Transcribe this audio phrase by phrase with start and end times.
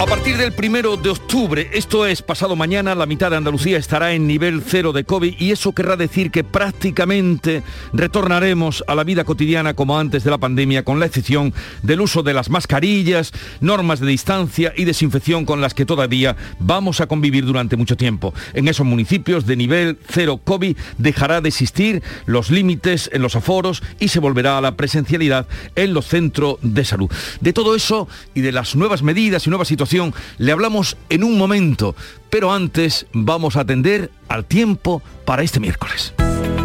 [0.00, 4.14] A partir del primero de octubre, esto es pasado mañana, la mitad de Andalucía estará
[4.14, 7.62] en nivel cero de COVID y eso querrá decir que prácticamente
[7.92, 12.22] retornaremos a la vida cotidiana como antes de la pandemia, con la excepción del uso
[12.22, 17.44] de las mascarillas, normas de distancia y desinfección con las que todavía vamos a convivir
[17.44, 18.32] durante mucho tiempo.
[18.54, 23.82] En esos municipios de nivel cero COVID dejará de existir los límites en los aforos
[23.98, 27.10] y se volverá a la presencialidad en los centros de salud.
[27.42, 29.89] De todo eso y de las nuevas medidas y nuevas situaciones
[30.38, 31.96] le hablamos en un momento,
[32.30, 36.14] pero antes vamos a atender al tiempo para este miércoles.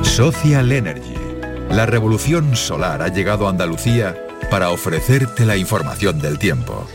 [0.03, 1.15] Social Energy.
[1.71, 4.15] La revolución solar ha llegado a Andalucía
[4.51, 6.87] para ofrecerte la información del tiempo.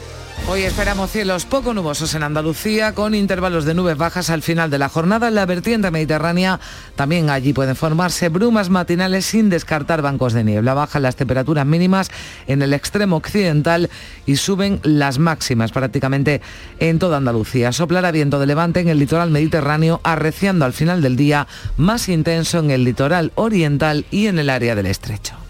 [0.49, 4.79] Hoy esperamos cielos poco nubosos en Andalucía, con intervalos de nubes bajas al final de
[4.79, 5.29] la jornada.
[5.29, 6.59] En la vertiente mediterránea
[6.97, 10.75] también allí pueden formarse brumas matinales sin descartar bancos de niebla.
[10.75, 12.11] Bajan las temperaturas mínimas
[12.49, 13.91] en el extremo occidental
[14.27, 16.41] y suben las máximas prácticamente
[16.81, 17.71] en toda Andalucía.
[17.71, 21.47] Soplará viento de levante en el litoral mediterráneo, arreciando al final del día,
[21.77, 25.50] más intenso en el litoral oriental y en el área del estrecho.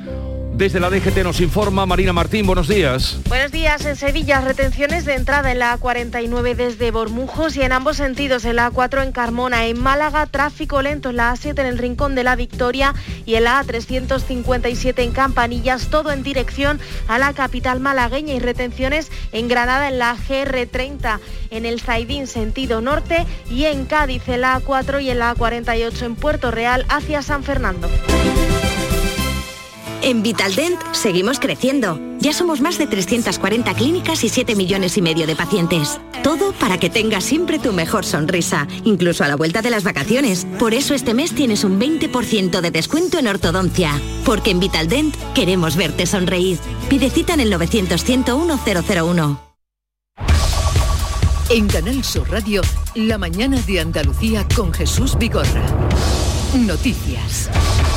[0.61, 3.17] Desde la DGT nos informa Marina Martín, buenos días.
[3.27, 7.97] Buenos días, en Sevilla retenciones de entrada en la A49 desde Bormujos y en ambos
[7.97, 11.79] sentidos en la A4 en Carmona, en Málaga tráfico lento en la A7 en el
[11.79, 12.93] Rincón de la Victoria
[13.25, 19.09] y en la A357 en Campanillas, todo en dirección a la capital malagueña y retenciones
[19.31, 24.59] en Granada en la GR30, en el Zaidín sentido norte y en Cádiz en la
[24.59, 27.89] A4 y en la A48 en Puerto Real hacia San Fernando.
[30.03, 31.99] En Vitaldent seguimos creciendo.
[32.19, 35.99] Ya somos más de 340 clínicas y 7 millones y medio de pacientes.
[36.23, 40.47] Todo para que tengas siempre tu mejor sonrisa, incluso a la vuelta de las vacaciones.
[40.57, 43.99] Por eso este mes tienes un 20% de descuento en ortodoncia.
[44.25, 46.57] Porque en Vitaldent queremos verte sonreír.
[46.89, 49.41] Pide cita en el 900 101 001.
[51.49, 52.61] En Canal Sur Radio,
[52.95, 55.63] la mañana de Andalucía con Jesús Vigorra.
[56.55, 57.49] Noticias.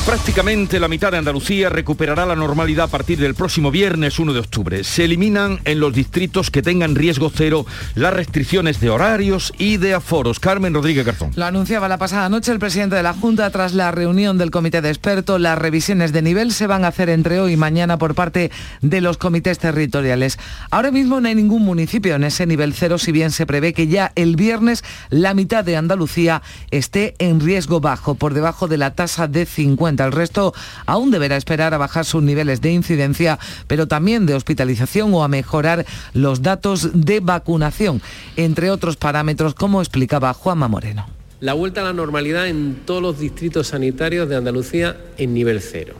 [0.07, 4.39] Prácticamente la mitad de Andalucía recuperará la normalidad a partir del próximo viernes 1 de
[4.39, 4.85] octubre.
[4.85, 9.95] Se eliminan en los distritos que tengan riesgo cero las restricciones de horarios y de
[9.95, 10.41] aforos.
[10.41, 11.31] Carmen Rodríguez Garzón.
[11.37, 14.83] Lo anunciaba la pasada noche el presidente de la Junta tras la reunión del comité
[14.83, 15.41] de expertos.
[15.41, 18.51] Las revisiones de nivel se van a hacer entre hoy y mañana por parte
[18.83, 20.39] de los comités territoriales.
[20.71, 23.87] Ahora mismo no hay ningún municipio en ese nivel cero, si bien se prevé que
[23.87, 28.95] ya el viernes la mitad de Andalucía esté en riesgo bajo, por debajo de la
[28.95, 30.53] tasa de 50 el resto
[30.87, 33.39] aún deberá esperar a bajar sus niveles de incidencia,
[33.69, 38.03] pero también de hospitalización o a mejorar los datos de vacunación,
[38.35, 41.07] entre otros parámetros, como explicaba Juanma Moreno.
[41.41, 45.95] La vuelta a la normalidad en todos los distritos sanitarios de Andalucía en nivel cero.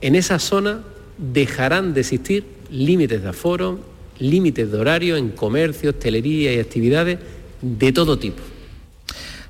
[0.00, 0.80] En esa zona
[1.18, 3.80] dejarán de existir límites de aforo,
[4.18, 7.18] límites de horario en comercio, hostelería y actividades
[7.62, 8.42] de todo tipo.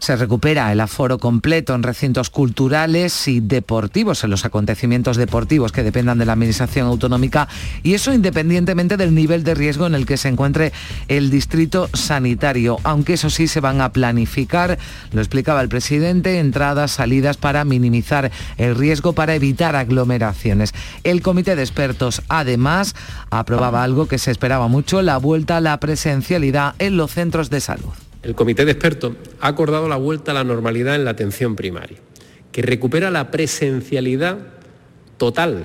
[0.01, 5.83] Se recupera el aforo completo en recintos culturales y deportivos, en los acontecimientos deportivos que
[5.83, 7.49] dependan de la Administración Autonómica
[7.83, 10.73] y eso independientemente del nivel de riesgo en el que se encuentre
[11.09, 14.79] el distrito sanitario, aunque eso sí se van a planificar,
[15.13, 20.73] lo explicaba el presidente, entradas, salidas para minimizar el riesgo, para evitar aglomeraciones.
[21.05, 22.95] El comité de expertos además
[23.29, 27.61] aprobaba algo que se esperaba mucho, la vuelta a la presencialidad en los centros de
[27.61, 28.10] salud.
[28.23, 31.99] El comité de expertos ha acordado la vuelta a la normalidad en la atención primaria,
[32.53, 34.39] que recupera la presencialidad
[35.17, 35.65] total,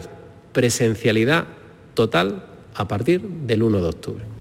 [0.54, 1.46] presencialidad
[1.94, 4.35] total a partir del 1 de octubre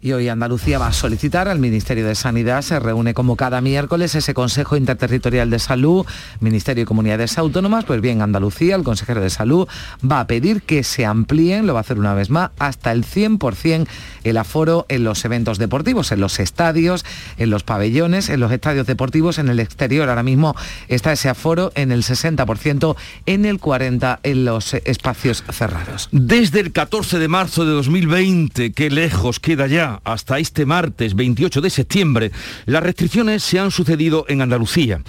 [0.00, 4.14] y hoy Andalucía va a solicitar al Ministerio de Sanidad, se reúne como cada miércoles
[4.14, 6.06] ese Consejo Interterritorial de Salud,
[6.40, 9.66] Ministerio y Comunidades Autónomas, pues bien, Andalucía, el consejero de Salud,
[10.08, 13.04] va a pedir que se amplíen, lo va a hacer una vez más, hasta el
[13.04, 13.86] 100%
[14.24, 17.04] el aforo en los eventos deportivos, en los estadios,
[17.36, 20.08] en los pabellones, en los estadios deportivos, en el exterior.
[20.08, 20.54] Ahora mismo
[20.88, 22.96] está ese aforo en el 60%,
[23.26, 26.08] en el 40% en los espacios cerrados.
[26.12, 31.60] Desde el 14 de marzo de 2020, qué lejos queda ya hasta este martes 28
[31.60, 32.32] de septiembre,
[32.66, 35.00] las restricciones se han sucedido en Andalucía.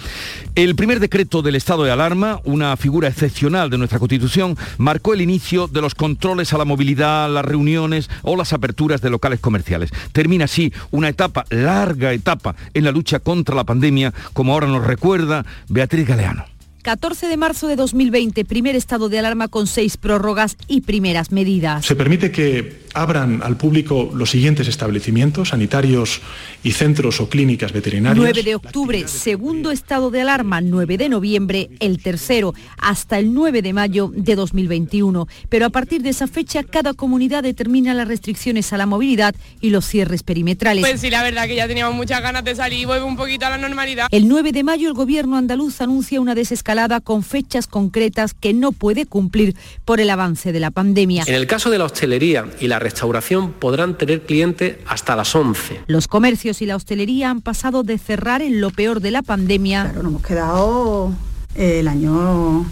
[0.54, 5.20] El primer decreto del estado de alarma, una figura excepcional de nuestra Constitución, marcó el
[5.20, 9.90] inicio de los controles a la movilidad, las reuniones o las aperturas de locales comerciales.
[10.12, 14.86] Termina así una etapa, larga etapa, en la lucha contra la pandemia, como ahora nos
[14.86, 16.59] recuerda Beatriz Galeano.
[16.82, 21.84] 14 de marzo de 2020, primer estado de alarma con seis prórrogas y primeras medidas.
[21.84, 26.20] Se permite que abran al público los siguientes establecimientos sanitarios
[26.64, 28.16] y centros o clínicas veterinarias.
[28.16, 33.62] 9 de octubre, segundo estado de alarma, 9 de noviembre, el tercero, hasta el 9
[33.62, 35.28] de mayo de 2021.
[35.48, 39.70] Pero a partir de esa fecha, cada comunidad determina las restricciones a la movilidad y
[39.70, 40.84] los cierres perimetrales.
[40.84, 43.46] Pues sí, la verdad que ya teníamos muchas ganas de salir y volver un poquito
[43.46, 44.08] a la normalidad.
[44.10, 46.69] El 9 de mayo, el gobierno andaluz anuncia una desescalada
[47.02, 51.24] con fechas concretas que no puede cumplir por el avance de la pandemia.
[51.26, 55.82] En el caso de la hostelería y la restauración podrán tener clientes hasta las 11.
[55.86, 59.82] Los comercios y la hostelería han pasado de cerrar en lo peor de la pandemia.
[59.84, 61.12] Claro, nos hemos quedado
[61.56, 62.64] el año eh,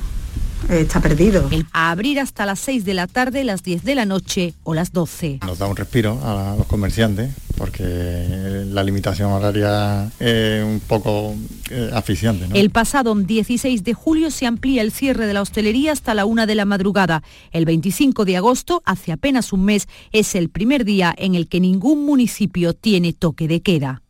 [0.68, 1.48] está perdido.
[1.72, 4.92] A abrir hasta las 6 de la tarde, las 10 de la noche o las
[4.92, 5.40] 12.
[5.46, 11.34] Nos da un respiro a los comerciantes porque la limitación horaria es un poco
[11.70, 12.46] eh, asfixiante.
[12.46, 12.54] ¿no?
[12.54, 16.46] El pasado 16 de julio se amplía el cierre de la hostelería hasta la una
[16.46, 17.22] de la madrugada.
[17.50, 21.60] El 25 de agosto, hace apenas un mes, es el primer día en el que
[21.60, 24.02] ningún municipio tiene toque de queda.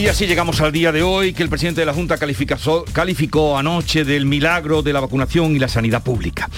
[0.00, 4.02] Y así llegamos al día de hoy que el presidente de la Junta calificó, anoche
[4.02, 6.48] del milagro de la vacunación y la sanidad pública.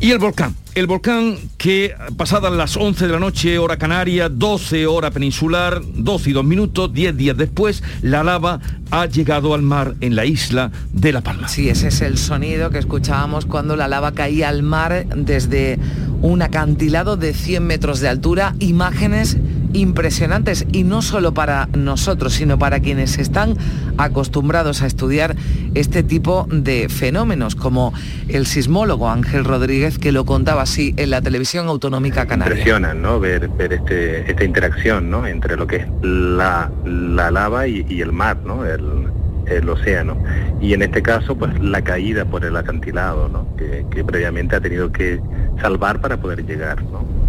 [0.00, 4.86] Y el volcán, el volcán que pasadas las 11 de la noche, hora canaria, 12
[4.86, 8.58] hora peninsular, 12 y 2 minutos, 10 días después, la lava
[8.90, 11.48] ha llegado al mar en la isla de La Palma.
[11.48, 15.78] Sí, ese es el sonido que escuchábamos cuando la lava caía al mar desde
[16.22, 18.54] un acantilado de 100 metros de altura.
[18.60, 19.36] Imágenes
[19.72, 23.56] impresionantes y no solo para nosotros, sino para quienes están
[23.96, 25.36] acostumbrados a estudiar
[25.74, 27.92] este tipo de fenómenos, como
[28.28, 32.52] el sismólogo Ángel Rodríguez, que lo contaba así en la televisión autonómica canaria.
[32.52, 33.20] Impresiona, ¿no?
[33.20, 35.26] Ver, ver este, esta interacción, ¿no?
[35.26, 38.64] Entre lo que es la, la lava y, y, el mar, ¿no?
[38.64, 39.08] El,
[39.46, 40.16] el, océano.
[40.60, 43.46] Y en este caso, pues la caída por el acantilado, ¿no?
[43.56, 45.20] Que, que previamente ha tenido que
[45.60, 47.27] salvar para poder llegar, ¿no?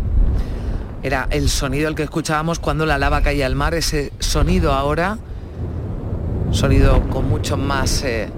[1.02, 5.18] Era el sonido el que escuchábamos cuando la lava caía al mar, ese sonido ahora,
[6.52, 8.30] sonido con mucho más, eh,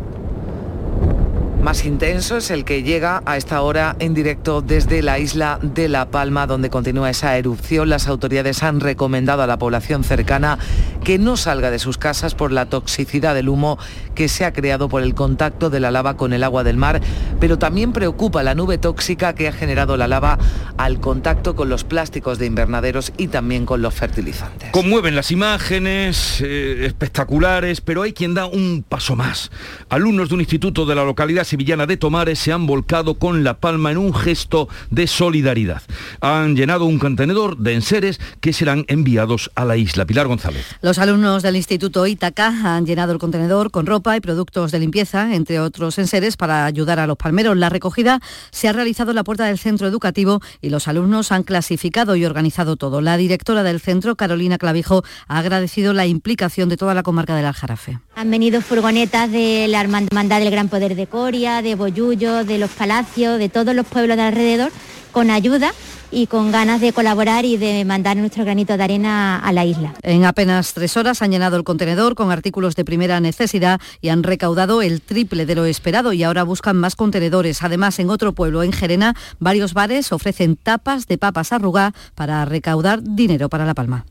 [1.61, 5.89] más intenso, es el que llega a esta hora en directo desde la isla de
[5.89, 7.89] La Palma, donde continúa esa erupción.
[7.89, 10.57] Las autoridades han recomendado a la población cercana
[11.03, 13.77] que no salga de sus casas por la toxicidad del humo
[14.15, 17.01] que se ha creado por el contacto de la lava con el agua del mar,
[17.39, 20.39] pero también preocupa la nube tóxica que ha generado la lava
[20.77, 24.71] al contacto con los plásticos de invernaderos y también con los fertilizantes.
[24.71, 29.51] Conmueven las imágenes, eh, espectaculares, pero hay quien da un paso más.
[29.89, 33.55] Alumnos de un instituto de la localidad sevillana de Tomares se han volcado con La
[33.55, 35.81] Palma en un gesto de solidaridad.
[36.21, 40.05] Han llenado un contenedor de enseres que serán enviados a la isla.
[40.05, 40.65] Pilar González.
[40.81, 45.35] Los alumnos del Instituto Ítaca han llenado el contenedor con ropa y productos de limpieza,
[45.35, 47.57] entre otros enseres, para ayudar a los palmeros.
[47.57, 48.21] La recogida
[48.51, 52.23] se ha realizado en la puerta del centro educativo y los alumnos han clasificado y
[52.23, 53.01] organizado todo.
[53.01, 57.45] La directora del centro, Carolina Clavijo, ha agradecido la implicación de toda la comarca del
[57.45, 57.99] Aljarafe.
[58.15, 62.69] Han venido furgonetas de la Hermandad del Gran Poder de Coria, de Boyullo, de los
[62.69, 64.71] Palacios, de todos los pueblos de alrededor,
[65.11, 65.73] con ayuda
[66.11, 69.93] y con ganas de colaborar y de mandar nuestro granito de arena a la isla.
[70.03, 74.23] En apenas tres horas han llenado el contenedor con artículos de primera necesidad y han
[74.23, 77.63] recaudado el triple de lo esperado y ahora buscan más contenedores.
[77.63, 83.01] Además, en otro pueblo, en Gerena, varios bares ofrecen tapas de papas arrugá para recaudar
[83.01, 84.05] dinero para La Palma.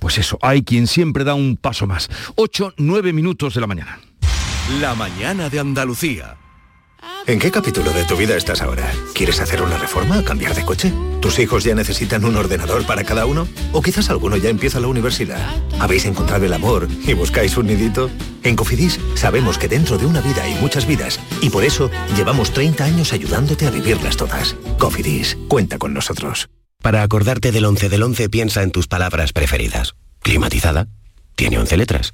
[0.00, 2.08] Pues eso, hay quien siempre da un paso más.
[2.36, 4.00] 8, 9 minutos de la mañana.
[4.80, 6.36] La mañana de Andalucía.
[7.26, 8.90] ¿En qué capítulo de tu vida estás ahora?
[9.14, 10.92] ¿Quieres hacer una reforma o cambiar de coche?
[11.20, 13.46] ¿Tus hijos ya necesitan un ordenador para cada uno?
[13.72, 15.46] ¿O quizás alguno ya empieza la universidad?
[15.78, 18.10] ¿Habéis encontrado el amor y buscáis un nidito?
[18.42, 22.50] En Cofidis sabemos que dentro de una vida hay muchas vidas y por eso llevamos
[22.52, 24.56] 30 años ayudándote a vivirlas todas.
[24.78, 26.48] Cofidis, cuenta con nosotros.
[26.82, 29.94] Para acordarte del 11 del 11 piensa en tus palabras preferidas.
[30.20, 30.86] Climatizada,
[31.34, 32.12] tiene 11 letras.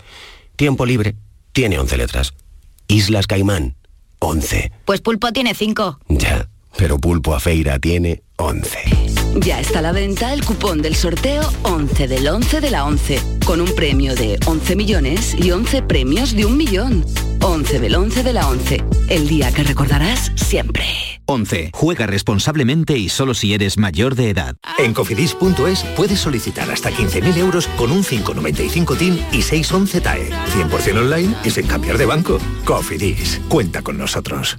[0.57, 1.17] Tiempo libre,
[1.53, 2.35] tiene 11 letras.
[2.89, 3.77] Islas Caimán,
[4.21, 4.73] 11.
[4.85, 6.01] Pues pulpo tiene 5.
[6.09, 9.24] Ya, pero pulpo a feira tiene 11.
[9.37, 13.21] Ya está a la venta el cupón del sorteo 11 del 11 de la 11,
[13.45, 17.05] con un premio de 11 millones y 11 premios de un millón.
[17.41, 20.85] 11 del 11 de la 11, el día que recordarás siempre.
[21.27, 21.71] 11.
[21.75, 24.57] Juega responsablemente y solo si eres mayor de edad.
[24.79, 30.31] En cofidis.es puedes solicitar hasta 15.000 euros con un 595 TIN y 611 TAE.
[30.31, 32.39] 100% online y sin cambiar de banco.
[32.65, 34.59] Cofidis, cuenta con nosotros.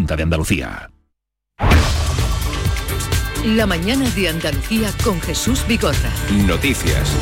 [0.01, 0.89] Junta de Andalucía.
[3.45, 6.11] La mañana de Andalucía con Jesús Vigorra.
[6.47, 7.15] Noticias.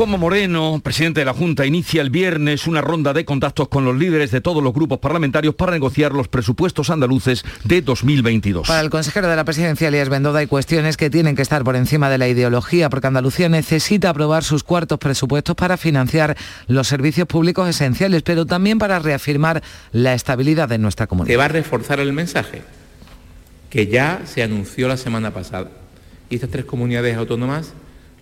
[0.00, 3.94] Juanma Moreno, presidente de la Junta, inicia el viernes una ronda de contactos con los
[3.94, 8.66] líderes de todos los grupos parlamentarios para negociar los presupuestos andaluces de 2022.
[8.66, 11.76] Para el consejero de la presidencia, Elías Bendoda, hay cuestiones que tienen que estar por
[11.76, 16.34] encima de la ideología, porque Andalucía necesita aprobar sus cuartos presupuestos para financiar
[16.66, 21.34] los servicios públicos esenciales, pero también para reafirmar la estabilidad de nuestra comunidad.
[21.34, 22.62] Se va a reforzar el mensaje
[23.68, 25.68] que ya se anunció la semana pasada.
[26.30, 27.74] Y estas tres comunidades autónomas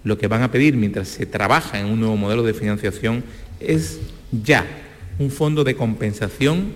[0.05, 3.25] lo que van a pedir mientras se trabaja en un nuevo modelo de financiación
[3.61, 4.01] es
[4.31, 4.67] ya
[5.19, 6.73] un fondo de compensación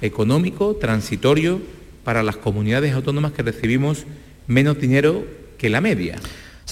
[0.00, 1.60] económico transitorio
[2.04, 4.04] para las comunidades autónomas que recibimos
[4.46, 5.24] menos dinero
[5.58, 6.18] que la media.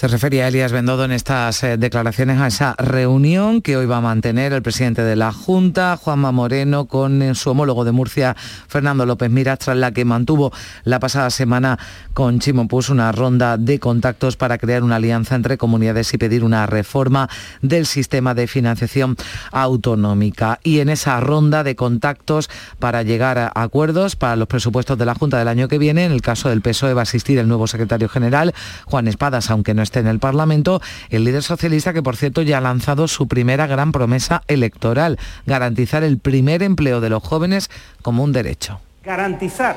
[0.01, 3.97] Se refería a Elías Bendodo en estas eh, declaraciones a esa reunión que hoy va
[3.97, 8.35] a mantener el presidente de la Junta, Juanma Moreno, con eh, su homólogo de Murcia,
[8.67, 10.51] Fernando López Miras, tras la que mantuvo
[10.85, 11.77] la pasada semana
[12.15, 16.43] con Chimo Puig una ronda de contactos para crear una alianza entre comunidades y pedir
[16.43, 17.29] una reforma
[17.61, 19.15] del sistema de financiación
[19.51, 20.59] autonómica.
[20.63, 25.13] Y en esa ronda de contactos para llegar a acuerdos para los presupuestos de la
[25.13, 27.67] Junta del año que viene, en el caso del PSOE va a asistir el nuevo
[27.67, 28.55] secretario general,
[28.85, 32.61] Juan Espadas, aunque no en el Parlamento, el líder socialista que por cierto ya ha
[32.61, 37.69] lanzado su primera gran promesa electoral, garantizar el primer empleo de los jóvenes
[38.01, 38.79] como un derecho.
[39.03, 39.75] Garantizar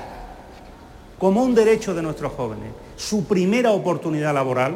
[1.19, 4.75] como un derecho de nuestros jóvenes su primera oportunidad laboral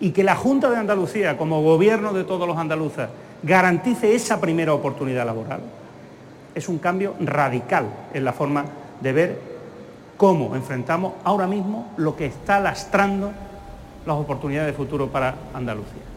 [0.00, 3.08] y que la Junta de Andalucía, como gobierno de todos los andaluces,
[3.42, 5.60] garantice esa primera oportunidad laboral,
[6.54, 8.64] es un cambio radical en la forma
[9.00, 9.38] de ver
[10.16, 13.32] cómo enfrentamos ahora mismo lo que está lastrando
[14.06, 16.09] las oportunidades de futuro para Andalucía.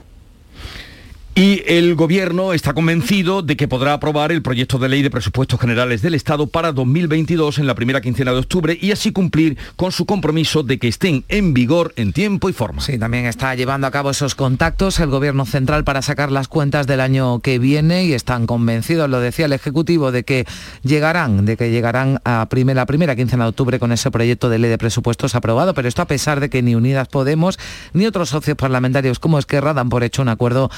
[1.35, 5.59] Y el Gobierno está convencido de que podrá aprobar el proyecto de ley de presupuestos
[5.59, 9.91] generales del Estado para 2022 en la primera quincena de octubre y así cumplir con
[9.91, 12.83] su compromiso de que estén en vigor en tiempo y forma.
[12.83, 16.85] Sí, también está llevando a cabo esos contactos el Gobierno Central para sacar las cuentas
[16.85, 20.45] del año que viene y están convencidos, lo decía el Ejecutivo, de que
[20.83, 24.69] llegarán, de que llegarán a la primera quincena de octubre con ese proyecto de ley
[24.69, 27.57] de presupuestos aprobado, pero esto a pesar de que ni Unidas Podemos
[27.93, 30.69] ni otros socios parlamentarios como Esquerra dan por hecho un acuerdo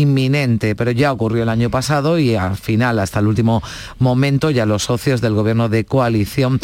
[0.00, 3.62] inminente, pero ya ocurrió el año pasado y al final, hasta el último
[3.98, 6.60] momento, ya los socios del gobierno de coalición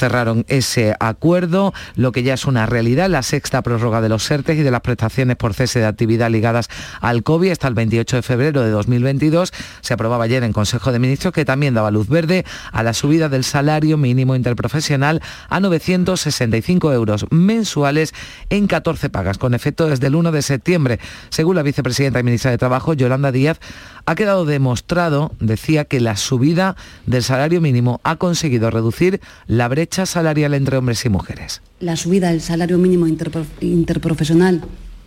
[0.00, 4.58] cerraron ese acuerdo, lo que ya es una realidad, la sexta prórroga de los SERTES
[4.58, 6.68] y de las prestaciones por cese de actividad ligadas
[7.02, 9.52] al COVID hasta el 28 de febrero de 2022.
[9.82, 13.28] Se aprobaba ayer en Consejo de Ministros que también daba luz verde a la subida
[13.28, 15.20] del salario mínimo interprofesional
[15.50, 18.14] a 965 euros mensuales
[18.48, 20.98] en 14 pagas, con efecto desde el 1 de septiembre.
[21.28, 23.60] Según la vicepresidenta y ministra de Trabajo, Yolanda Díaz,
[24.06, 30.06] ha quedado demostrado, decía, que la subida del salario mínimo ha conseguido reducir la brecha
[30.06, 31.62] salarial entre hombres y mujeres.
[31.78, 34.62] La subida del salario mínimo interprofesional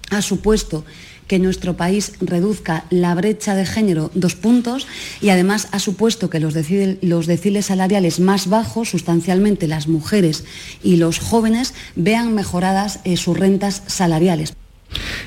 [0.10, 0.86] ha supuesto
[1.28, 4.88] que nuestro país reduzca la brecha de género dos puntos
[5.22, 10.44] y además ha supuesto que los, deciles salariales más bajos, sustancialmente las mujeres
[10.84, 14.54] y los jóvenes, vean mejoradas eh, sus rentas salariales.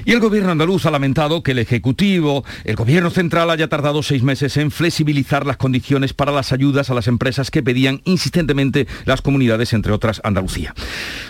[0.05, 4.23] Y el gobierno andaluz ha lamentado que el Ejecutivo, el gobierno central, haya tardado seis
[4.23, 9.23] meses en flexibilizar las condiciones para las ayudas a las empresas que pedían insistentemente las
[9.23, 10.75] comunidades, entre otras Andalucía.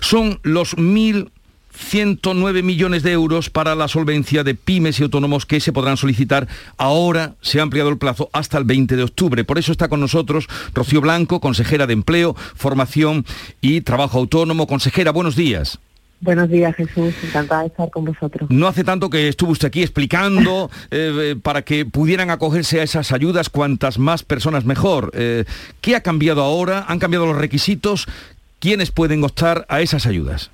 [0.00, 1.30] Son los mil
[1.76, 6.48] 109 millones de euros para la solvencia de pymes y autónomos que se podrán solicitar.
[6.76, 9.44] Ahora se ha ampliado el plazo hasta el 20 de octubre.
[9.44, 13.24] Por eso está con nosotros Rocío Blanco, consejera de Empleo, Formación
[13.60, 14.66] y Trabajo Autónomo.
[14.66, 15.78] Consejera, buenos días.
[16.20, 17.14] Buenos días, Jesús.
[17.22, 18.48] Encantada de estar con vosotros.
[18.50, 22.82] No hace tanto que estuvo usted aquí explicando eh, eh, para que pudieran acogerse a
[22.82, 25.10] esas ayudas cuantas más personas mejor.
[25.14, 25.44] Eh,
[25.80, 26.84] ¿Qué ha cambiado ahora?
[26.88, 28.06] ¿Han cambiado los requisitos?
[28.58, 30.50] ¿Quiénes pueden optar a esas ayudas?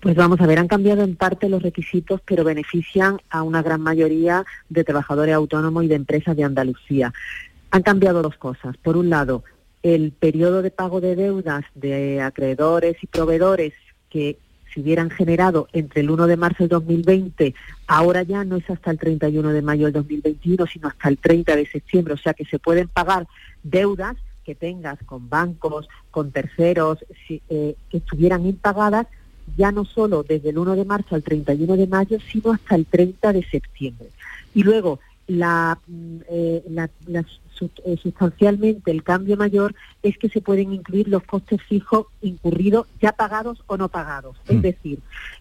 [0.00, 3.82] Pues vamos a ver, han cambiado en parte los requisitos, pero benefician a una gran
[3.82, 7.12] mayoría de trabajadores autónomos y de empresas de Andalucía.
[7.70, 8.76] Han cambiado dos cosas.
[8.78, 9.44] Por un lado,
[9.82, 13.74] el periodo de pago de deudas de acreedores y proveedores
[14.08, 14.38] que
[14.72, 17.54] se hubieran generado entre el 1 de marzo del 2020,
[17.86, 21.56] ahora ya no es hasta el 31 de mayo del 2021, sino hasta el 30
[21.56, 22.14] de septiembre.
[22.14, 23.26] O sea que se pueden pagar
[23.62, 26.98] deudas que tengas con bancos, con terceros,
[27.28, 29.06] eh, que estuvieran impagadas
[29.56, 32.86] ya no solo desde el 1 de marzo al 31 de mayo, sino hasta el
[32.86, 34.08] 30 de septiembre.
[34.54, 37.24] Y luego, la, mm, eh, eh,
[38.02, 43.62] sustancialmente el cambio mayor es que se pueden incluir los costes fijos incurridos ya pagados
[43.66, 44.36] o no pagados.
[44.48, 44.60] Es mm.
[44.60, 44.98] decir,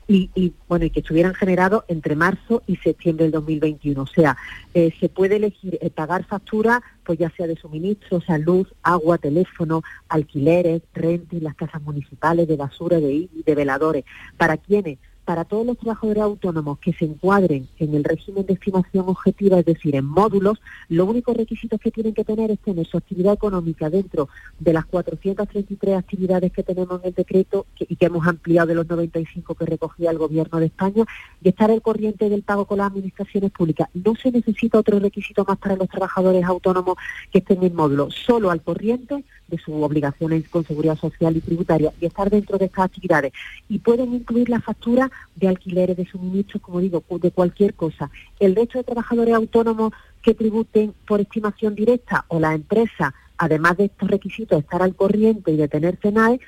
[0.07, 4.01] y, bueno, y que estuvieran generados entre marzo y septiembre del 2021.
[4.01, 4.37] O sea,
[4.73, 9.17] eh, se puede elegir pagar factura, pues ya sea de suministro, o sea, luz, agua,
[9.17, 14.03] teléfono, alquileres, renting, las casas municipales, de basura, de, de veladores.
[14.37, 14.97] ¿Para quienes
[15.29, 19.65] para todos los trabajadores autónomos que se encuadren en el régimen de estimación objetiva, es
[19.65, 23.91] decir, en módulos, los únicos requisitos que tienen que tener es tener su actividad económica
[23.91, 28.73] dentro de las 433 actividades que tenemos en el decreto y que hemos ampliado de
[28.73, 31.05] los 95 que recogía el Gobierno de España
[31.43, 33.87] y estar al corriente del pago con las administraciones públicas.
[33.93, 36.95] No se necesita otro requisito más para los trabajadores autónomos
[37.31, 41.91] que estén en módulo, solo al corriente de sus obligaciones con seguridad social y tributaria
[41.99, 43.33] y estar dentro de estas actividades.
[43.67, 48.09] Y pueden incluir la factura de alquileres, de suministros, como digo, de cualquier cosa.
[48.39, 53.85] El resto de trabajadores autónomos que tributen por estimación directa o la empresa, además de
[53.85, 56.39] estos requisitos, de estar al corriente y de tener CENAE,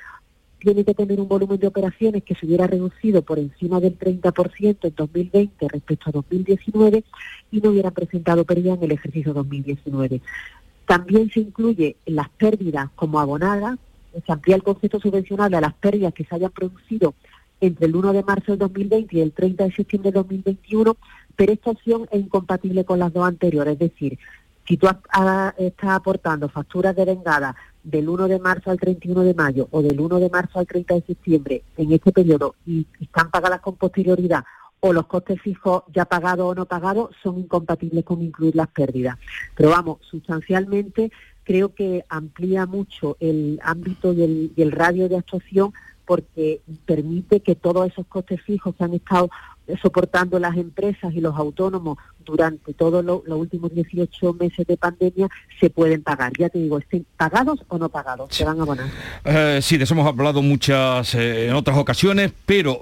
[0.62, 4.76] tiene que tener un volumen de operaciones que se hubiera reducido por encima del 30%
[4.82, 7.02] en 2020 respecto a 2019
[7.50, 10.20] y no hubieran presentado pérdida en el ejercicio 2019.
[10.86, 13.78] También se incluye las pérdidas como abonadas,
[14.26, 17.14] se amplía el concepto subvencionable a las pérdidas que se hayan producido
[17.60, 20.96] entre el 1 de marzo del 2020 y el 30 de septiembre del 2021,
[21.36, 23.74] pero esta opción es incompatible con las dos anteriores.
[23.74, 24.18] Es decir,
[24.66, 29.68] si tú estás aportando facturas de vengada del 1 de marzo al 31 de mayo
[29.70, 33.60] o del 1 de marzo al 30 de septiembre en este periodo y están pagadas
[33.60, 34.44] con posterioridad
[34.84, 39.16] o los costes fijos ya pagados o no pagados son incompatibles con incluir las pérdidas.
[39.54, 41.12] Pero vamos, sustancialmente
[41.44, 45.72] creo que amplía mucho el ámbito y el, radio de actuación
[46.04, 49.30] porque permite que todos esos costes fijos que han estado
[49.80, 55.28] soportando las empresas y los autónomos durante todos los últimos 18 meses de pandemia
[55.60, 56.32] se pueden pagar.
[56.38, 58.86] Ya te digo, estén pagados o no pagados, se van a abonar.
[59.24, 62.78] Eh, sí, de eso hemos hablado muchas eh, en otras ocasiones, pero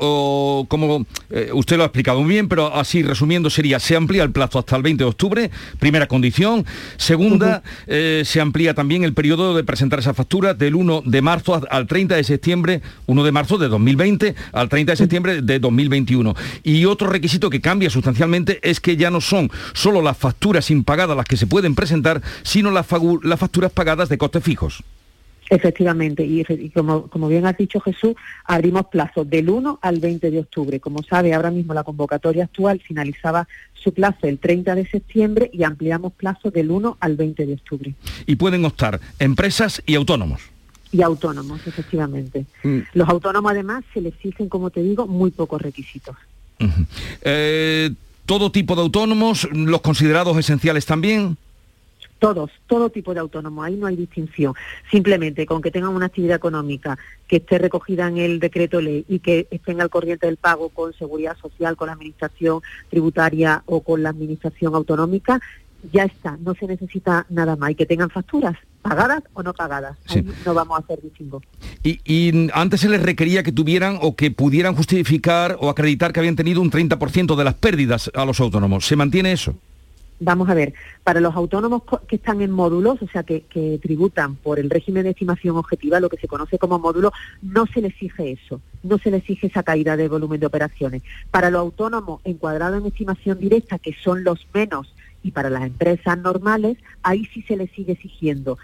[0.68, 4.32] como eh, usted lo ha explicado muy bien, pero así resumiendo sería, se amplía el
[4.32, 6.64] plazo hasta el 20 de octubre, primera condición.
[6.96, 11.86] Segunda, se amplía también el periodo de presentar esa factura del 1 de marzo al
[11.86, 16.34] 30 de septiembre, 1 de marzo de 2020 al 30 de septiembre de 2021.
[16.62, 21.16] Y otro requisito que cambia sustancialmente es que ya no son solo las facturas impagadas
[21.16, 24.82] las que se pueden presentar, sino las, facturas pagadas de costes fijos.
[25.48, 28.14] Efectivamente, y, como, como, bien has dicho Jesús,
[28.44, 30.78] abrimos plazo del 1 al 20 de octubre.
[30.78, 35.64] Como sabe, ahora mismo la convocatoria actual finalizaba su plazo el 30 de septiembre y
[35.64, 37.94] ampliamos plazo del 1 al 20 de octubre.
[38.26, 40.40] Y pueden optar empresas y autónomos.
[40.92, 42.46] Y autónomos, efectivamente.
[42.62, 42.80] Mm.
[42.94, 46.16] Los autónomos además se les exigen, como te digo, muy pocos requisitos.
[47.22, 47.90] Eh,
[48.30, 51.36] ¿Todo tipo de autónomos, los considerados esenciales también?
[52.20, 54.54] Todos, todo tipo de autónomos, ahí no hay distinción.
[54.88, 59.18] Simplemente con que tengan una actividad económica que esté recogida en el decreto ley y
[59.18, 64.04] que estén al corriente del pago con seguridad social, con la administración tributaria o con
[64.04, 65.40] la administración autonómica,
[65.92, 69.96] ya está, no se necesita nada más y que tengan facturas pagadas o no pagadas.
[70.08, 71.42] Ahí no vamos a hacer distingo.
[71.82, 76.20] Y, y, antes se les requería que tuvieran o que pudieran justificar o acreditar que
[76.20, 78.86] habían tenido un 30% de las pérdidas a los autónomos.
[78.86, 79.54] ¿Se mantiene eso?
[80.22, 84.34] Vamos a ver, para los autónomos que están en módulos, o sea, que, que, tributan
[84.36, 87.92] por el régimen de estimación objetiva, lo que se conoce como módulo, no se les
[87.92, 91.02] exige eso, no se les exige esa caída de volumen de operaciones.
[91.30, 96.18] Para los autónomos encuadrados en estimación directa, que son los menos y para las empresas
[96.18, 98.58] normales, ahí sí se les sigue exigiendo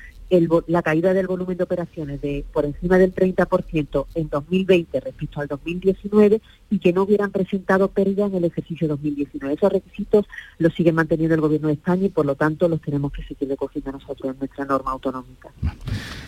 [0.66, 5.47] la caída del volumen de operaciones de por encima del 30% en 2020 respecto al
[5.47, 6.40] 2019
[6.71, 9.55] y que no hubieran presentado pérdida en el ejercicio 2019.
[9.55, 10.27] Esos requisitos
[10.59, 13.49] los sigue manteniendo el Gobierno de España y por lo tanto los tenemos que seguir
[13.49, 15.51] recogiendo nosotros en nuestra norma autonómica.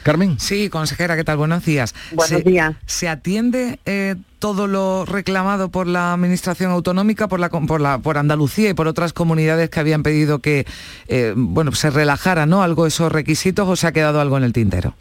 [0.04, 0.38] Carmen.
[0.38, 1.38] Sí, consejera, ¿qué tal?
[1.38, 1.94] Buenos días.
[2.12, 2.76] Buenos días.
[2.86, 8.18] ¿Se atiende eh, todo lo reclamado por la Administración Autonómica, por, la, por, la, por
[8.18, 10.66] Andalucía y por otras comunidades que habían pedido que
[11.08, 12.62] eh, bueno, se relajara ¿no?
[12.62, 14.94] algo esos requisitos o se ha quedado algo en el tintero?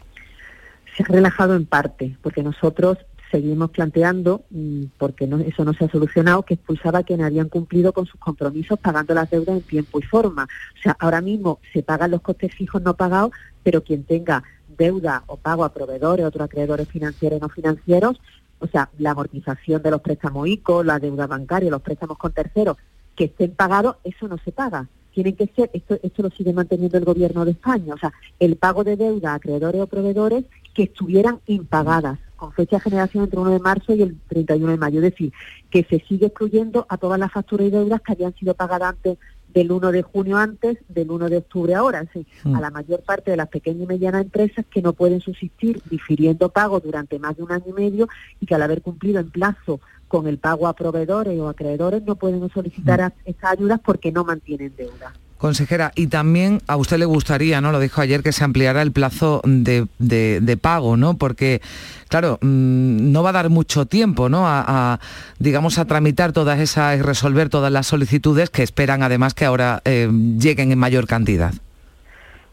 [0.96, 2.98] Se ha relajado en parte, porque nosotros
[3.30, 7.48] seguimos planteando, mm, porque no, eso no se ha solucionado, que expulsaba a quienes habían
[7.48, 10.44] cumplido con sus compromisos pagando las deudas en tiempo y forma.
[10.44, 13.30] O sea, ahora mismo se pagan los costes fijos no pagados,
[13.62, 14.42] pero quien tenga
[14.78, 18.20] deuda o pago a proveedores, otros acreedores financieros y no financieros,
[18.60, 22.76] o sea, la amortización de los préstamos ICO, la deuda bancaria, los préstamos con terceros,
[23.16, 24.88] que estén pagados, eso no se paga.
[25.12, 28.56] Tienen que ser, esto, esto lo sigue manteniendo el gobierno de España, o sea, el
[28.56, 30.44] pago de deuda a acreedores o proveedores
[30.74, 34.72] que estuvieran impagadas con fecha de generación entre el 1 de marzo y el 31
[34.72, 34.98] de mayo.
[35.00, 35.32] Es decir,
[35.70, 39.18] que se sigue excluyendo a todas las facturas y deudas que habían sido pagadas antes
[39.54, 42.54] del 1 de junio antes, del 1 de octubre ahora, sí, Mm.
[42.56, 46.48] a la mayor parte de las pequeñas y medianas empresas que no pueden subsistir difiriendo
[46.50, 48.08] pagos durante más de un año y medio
[48.40, 52.16] y que al haber cumplido en plazo con el pago a proveedores o acreedores no
[52.16, 55.12] pueden solicitar a- estas ayudas porque no mantienen deuda.
[55.38, 57.70] Consejera, y también a usted le gustaría, ¿no?
[57.70, 61.16] Lo dijo ayer, que se ampliara el plazo de, de- pago, ¿no?
[61.16, 61.62] Porque,
[62.08, 64.42] claro, mm, no va a dar mucho tiempo, ¿no?
[64.48, 64.98] A,
[65.38, 69.80] digamos, a tramitar todas esas y resolver todas las solicitudes que esperan, además, que ahora
[69.84, 71.54] eh, lleguen en mayor cantidad.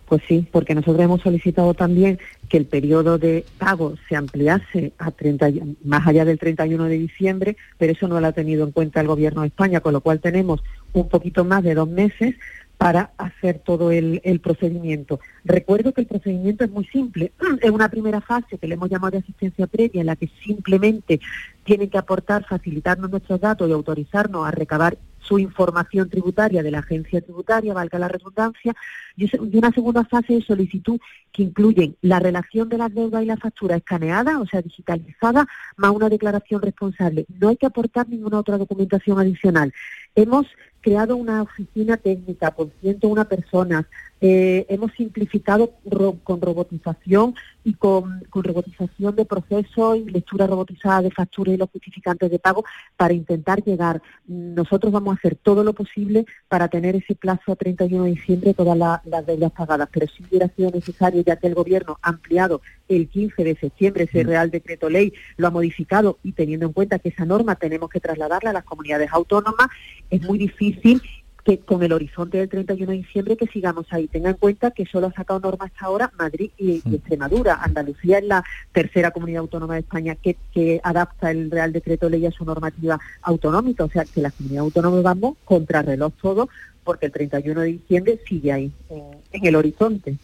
[0.07, 5.09] Pues sí, porque nosotros hemos solicitado también que el periodo de pago se ampliase a
[5.09, 8.71] 30, y- más allá del 31 de diciembre, pero eso no lo ha tenido en
[8.71, 12.35] cuenta el Gobierno de España, con lo cual tenemos un poquito más de dos meses
[12.77, 15.19] para hacer todo el, procedimiento.
[15.43, 17.31] Recuerdo que el procedimiento es muy simple.
[17.61, 21.19] Es una primera fase que le hemos llamado de asistencia previa, en la que simplemente
[21.63, 26.79] tienen que aportar, facilitarnos nuestros datos y autorizarnos a recabar su información tributaria de la
[26.79, 28.75] agencia tributaria, valga la redundancia,
[29.17, 30.99] y una segunda fase de solicitud
[31.31, 35.91] que incluyen la relación de las deudas y la factura escaneada, o sea, digitalizada, más
[35.91, 37.25] una declaración responsable.
[37.39, 39.73] No hay que aportar ninguna otra documentación adicional.
[40.13, 40.45] Hemos
[40.85, 43.87] creado una oficina técnica con 101 personas,
[44.27, 51.03] eh, hemos simplificado ro- con robotización y con, con robotización de procesos y lectura robotizada
[51.03, 52.63] de facturas y los justificantes de pago
[52.97, 54.01] para intentar llegar.
[54.27, 58.53] Nosotros vamos a hacer todo lo posible para tener ese plazo a 31 de diciembre
[58.55, 62.09] todas la- las deudas pagadas, pero si hubiera sido necesario, ya que el Gobierno ha
[62.09, 66.73] ampliado el 15 de septiembre ese Real Decreto Ley, lo ha modificado y teniendo en
[66.73, 69.67] cuenta que esa norma tenemos que trasladarla a las comunidades autónomas,
[70.09, 71.01] es muy difícil
[71.45, 74.07] que con el horizonte del 31 de diciembre que sigamos ahí.
[74.07, 77.59] Tenga en cuenta que solo ha sacado normas hasta ahora Madrid y, y Extremadura.
[77.61, 82.25] Andalucía es la tercera comunidad autónoma de España que, que adapta el Real Decreto Ley
[82.25, 83.83] a su normativa autonómica.
[83.83, 86.49] O sea, que las comunidades autónomas vamos contrarreloj todo
[86.85, 90.15] porque el 31 de diciembre sigue ahí, en, en el horizonte.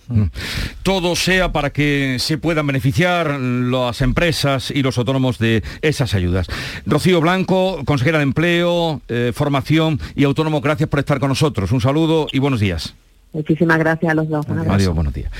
[0.84, 6.48] todo sea para que se puedan beneficiar las empresas y los autónomos de esas ayudas.
[6.86, 11.72] Rocío Blanco, consejera de Empleo, eh, Formación y Autónomo, gracias por estar con nosotros.
[11.72, 12.94] Un saludo y buenos días.
[13.34, 14.46] Muchísimas gracias a los dos.
[14.48, 15.32] Adiós, buenos días.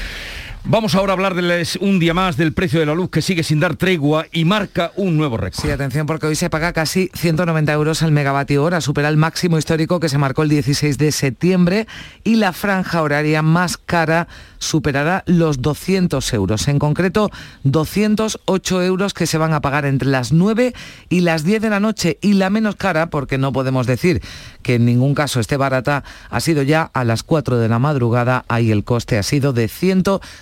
[0.64, 3.60] Vamos ahora a hablarles un día más del precio de la luz que sigue sin
[3.60, 5.60] dar tregua y marca un nuevo récord.
[5.60, 9.58] Sí, atención, porque hoy se paga casi 190 euros el megavatio hora, supera el máximo
[9.58, 11.88] histórico que se marcó el 16 de septiembre
[12.24, 14.28] y la franja horaria más cara
[14.60, 16.68] superará los 200 euros.
[16.68, 17.32] En concreto,
[17.64, 20.74] 208 euros que se van a pagar entre las 9
[21.10, 24.22] y las 10 de la noche y la menos cara, porque no podemos decir
[24.62, 28.46] que en ningún caso esté barata, ha sido ya a las 4 de la madrugada,
[28.48, 29.68] ahí el coste ha sido de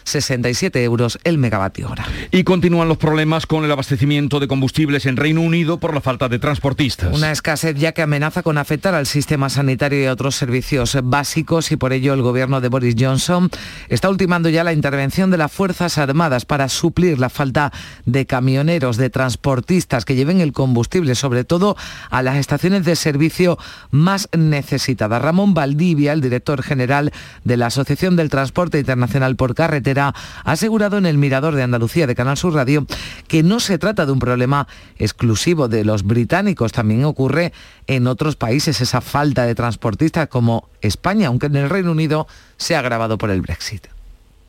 [0.10, 2.06] 167 euros el megavatio hora.
[2.32, 6.28] Y continúan los problemas con el abastecimiento de combustibles en Reino Unido por la falta
[6.30, 7.16] de transportistas.
[7.16, 11.72] Una escasez ya que amenaza con afectar al sistema sanitario y a otros servicios básicos
[11.72, 13.50] y por ello el gobierno de Boris Johnson
[13.88, 17.72] está ultimando ya la intervención de las Fuerzas Armadas para suplir la falta
[18.06, 21.76] de camioneros, de transportistas que lleven el combustible, sobre todo
[22.10, 23.58] a las estaciones de servicio
[23.92, 25.22] más necesitadas.
[25.22, 27.12] Ramón Valdivia, el director general
[27.44, 32.08] de la Asociación del Transporte Internacional por Carretera, ha asegurado en el Mirador de Andalucía
[32.08, 32.86] de Canal Sur Radio
[33.28, 37.54] que no se trata de un problema exclusivo de los británicos, también ocurre
[37.88, 42.76] en otros países esa falta de transportistas como España, aunque en el Reino Unido se
[42.76, 43.88] ha agravado por el Brexit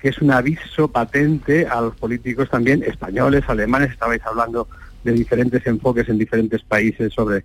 [0.01, 4.67] que es un aviso patente a los políticos también españoles, alemanes, estabais hablando
[5.05, 7.39] de diferentes enfoques en diferentes países sobre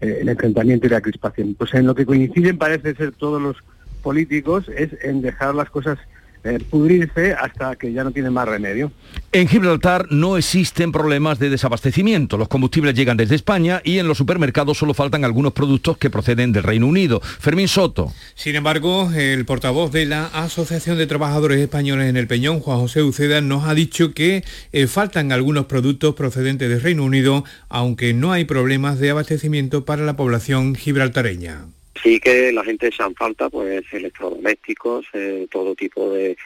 [0.00, 1.54] eh, el enfrentamiento y la crispación.
[1.54, 3.56] Pues en lo que coinciden parece ser todos los
[4.02, 5.98] políticos es en dejar las cosas
[6.44, 8.92] eh, pudrirse hasta que ya no tienen más remedio.
[9.30, 12.36] En Gibraltar no existen problemas de desabastecimiento.
[12.36, 16.52] Los combustibles llegan desde España y en los supermercados solo faltan algunos productos que proceden
[16.52, 17.20] del Reino Unido.
[17.20, 18.12] Fermín Soto.
[18.34, 23.02] Sin embargo, el portavoz de la Asociación de Trabajadores Españoles en el Peñón, Juan José
[23.02, 28.32] Uceda, nos ha dicho que eh, faltan algunos productos procedentes del Reino Unido, aunque no
[28.32, 31.66] hay problemas de abastecimiento para la población gibraltareña.
[32.02, 36.36] Sí que la gente se han falta pues electrodomésticos, eh, todo tipo de,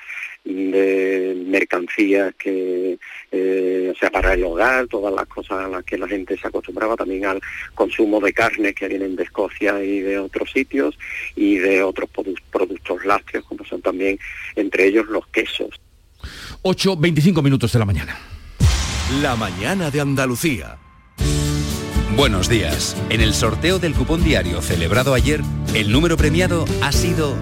[0.45, 2.99] de mercancías que,
[3.33, 6.47] eh, o sea, para el hogar, todas las cosas a las que la gente se
[6.47, 7.40] acostumbraba, también al
[7.75, 10.99] consumo de carnes que vienen de Escocia y de otros sitios,
[11.35, 12.09] y de otros
[12.51, 14.19] productos lácteos, como son también
[14.55, 15.81] entre ellos los quesos.
[16.62, 18.16] 8, 25 minutos de la mañana.
[19.21, 20.79] La mañana de Andalucía.
[22.16, 22.96] Buenos días.
[23.11, 25.42] En el sorteo del cupón diario celebrado ayer,
[25.74, 27.37] el número premiado ha sido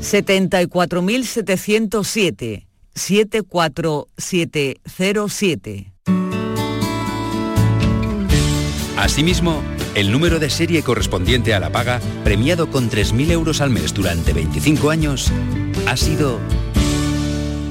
[0.00, 5.92] 74.707 74707.
[8.96, 9.60] Asimismo,
[9.96, 14.32] el número de serie correspondiente a la paga, premiado con 3.000 euros al mes durante
[14.32, 15.32] 25 años,
[15.88, 16.38] ha sido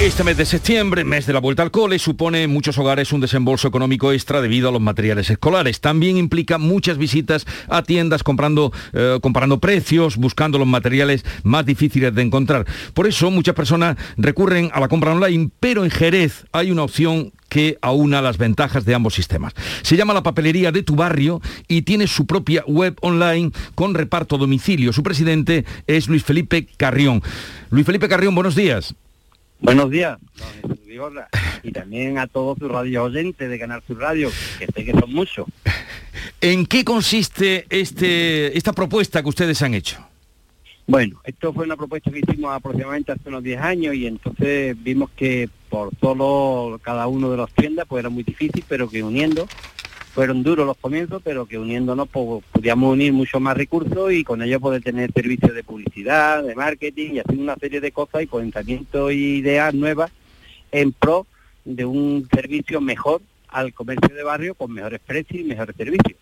[0.00, 3.20] Este mes de septiembre, mes de la vuelta al cole, supone en muchos hogares un
[3.20, 5.80] desembolso económico extra debido a los materiales escolares.
[5.80, 12.14] También implica muchas visitas a tiendas comprando, eh, comparando precios, buscando los materiales más difíciles
[12.14, 12.64] de encontrar.
[12.94, 17.32] Por eso muchas personas recurren a la compra online, pero en Jerez hay una opción
[17.48, 19.52] que aúna las ventajas de ambos sistemas.
[19.82, 24.38] Se llama la papelería de tu barrio y tiene su propia web online con reparto
[24.38, 24.92] domicilio.
[24.92, 27.20] Su presidente es Luis Felipe Carrión.
[27.70, 28.94] Luis Felipe Carrión, buenos días.
[29.60, 30.18] Buenos días,
[31.62, 35.12] y también a todos sus radio oyentes de Canal Sur Radio, que sé que son
[35.12, 35.46] muchos.
[36.40, 39.98] ¿En qué consiste este, esta propuesta que ustedes han hecho?
[40.86, 45.10] Bueno, esto fue una propuesta que hicimos aproximadamente hace unos 10 años y entonces vimos
[45.10, 49.46] que por solo cada uno de las tiendas pues era muy difícil, pero que uniendo,
[50.18, 54.42] fueron duros los comienzos, pero que uniéndonos pues, podíamos unir mucho más recursos y con
[54.42, 58.26] ello poder tener servicios de publicidad, de marketing y hacer una serie de cosas y
[58.26, 60.10] pensamientos y ideas nuevas
[60.72, 61.24] en pro
[61.64, 66.18] de un servicio mejor al comercio de barrio con mejores precios y mejores servicios.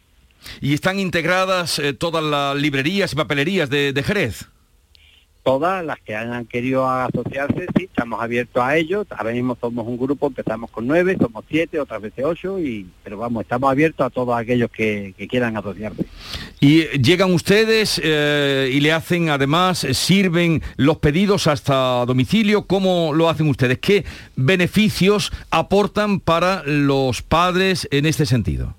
[0.60, 4.46] ¿Y están integradas eh, todas las librerías y papelerías de Jerez?
[5.46, 9.06] Todas las que hayan querido asociarse, sí, estamos abiertos a ellos.
[9.10, 13.16] Ahora mismo somos un grupo, empezamos con nueve, somos siete, otras veces ocho, y, pero
[13.16, 16.04] vamos, estamos abiertos a todos aquellos que, quieran asociarse.
[16.58, 22.66] Y llegan ustedes eh, y le hacen, además, sirven los pedidos hasta domicilio.
[22.66, 23.78] ¿Cómo lo hacen ustedes?
[23.78, 24.04] ¿Qué
[24.34, 28.74] beneficios aportan para los padres en este sentido?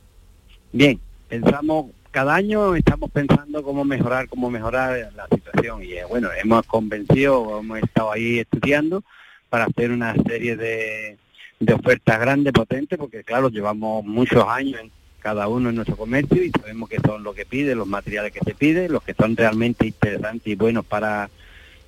[0.73, 0.99] Bien,
[1.29, 1.85] pensamos
[2.17, 7.59] cada año estamos pensando cómo mejorar, cómo mejorar la situación y eh, bueno, hemos convencido,
[7.59, 9.03] hemos estado ahí estudiando
[9.49, 11.19] para hacer una serie de,
[11.59, 16.43] de ofertas grandes, potentes, porque claro, llevamos muchos años en cada uno en nuestro comercio
[16.43, 19.37] y sabemos que son lo que pide, los materiales que se piden, los que son
[19.37, 21.29] realmente interesantes y buenos para,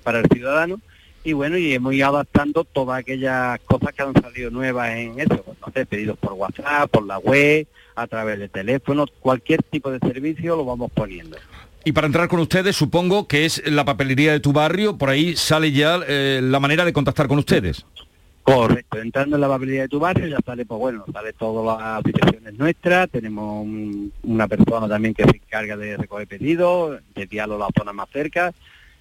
[0.04, 0.80] para el ciudadano.
[1.22, 5.44] Y bueno, y hemos ido adaptando todas aquellas cosas que han salido nuevas en eso,
[5.66, 9.98] no sé, pedidos por WhatsApp, por la web, a través de teléfono, cualquier tipo de
[9.98, 11.36] servicio lo vamos poniendo.
[11.84, 15.36] Y para entrar con ustedes, supongo que es la papelería de tu barrio, por ahí
[15.36, 17.84] sale ya eh, la manera de contactar con ustedes.
[18.42, 21.98] Correcto, entrando en la papelería de tu barrio ya sale, pues bueno, sale todas las
[21.98, 23.66] aplicaciones nuestras, tenemos
[24.22, 28.08] una persona también que se encarga de recoger pedidos, de enviarlo a la zona más
[28.10, 28.52] cerca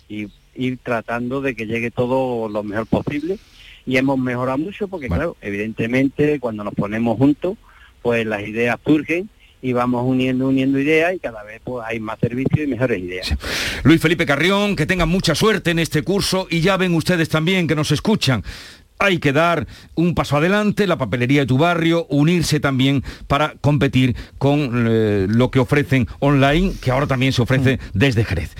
[0.10, 0.27] y
[0.60, 3.39] ir tratando de que llegue todo lo mejor posible.
[3.86, 7.58] Y hemos mejorado mucho porque, claro, evidentemente cuando nos ponemos juntos,
[8.02, 9.30] pues las ideas surgen
[9.62, 13.34] y vamos uniendo, uniendo ideas y cada vez pues, hay más servicios y mejores ideas.
[13.84, 17.67] Luis Felipe Carrión, que tengan mucha suerte en este curso y ya ven ustedes también
[17.67, 18.43] que nos escuchan.
[19.02, 24.15] Hay que dar un paso adelante, la papelería de tu barrio, unirse también para competir
[24.38, 27.98] con eh, lo que ofrecen online, que ahora también se ofrece mm.
[27.98, 28.56] desde Jerez.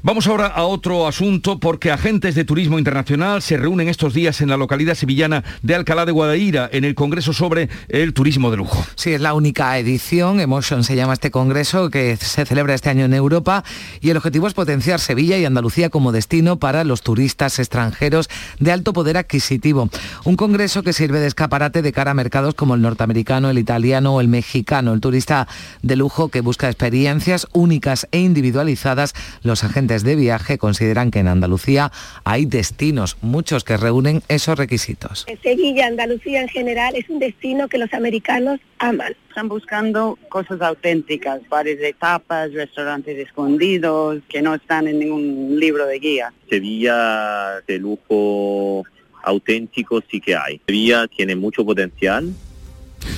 [0.00, 4.48] Vamos ahora a otro asunto porque agentes de turismo internacional se reúnen estos días en
[4.48, 8.86] la localidad sevillana de Alcalá de Guadaira en el Congreso sobre el turismo de lujo.
[8.94, 13.06] Sí, es la única edición, Emotion se llama este congreso que se celebra este año
[13.06, 13.64] en Europa
[14.00, 18.30] y el objetivo es potenciar Sevilla y Andalucía como destino para los turistas extranjeros
[18.60, 19.90] de alto poder adquisitivo.
[20.22, 24.14] Un congreso que sirve de escaparate de cara a mercados como el norteamericano, el italiano
[24.14, 24.92] o el mexicano.
[24.92, 25.48] El turista
[25.82, 31.28] de lujo que busca experiencias únicas e individualizadas, los agentes de viaje consideran que en
[31.28, 31.90] Andalucía
[32.24, 35.26] hay destinos, muchos que reúnen esos requisitos.
[35.42, 39.14] Sevilla, Andalucía en general, es un destino que los americanos aman.
[39.28, 45.86] Están buscando cosas auténticas, bares de tapas, restaurantes escondidos, que no están en ningún libro
[45.86, 46.32] de guía.
[46.48, 48.84] Sevilla de lujo
[49.22, 50.60] auténtico sí que hay.
[50.66, 52.34] Sevilla tiene mucho potencial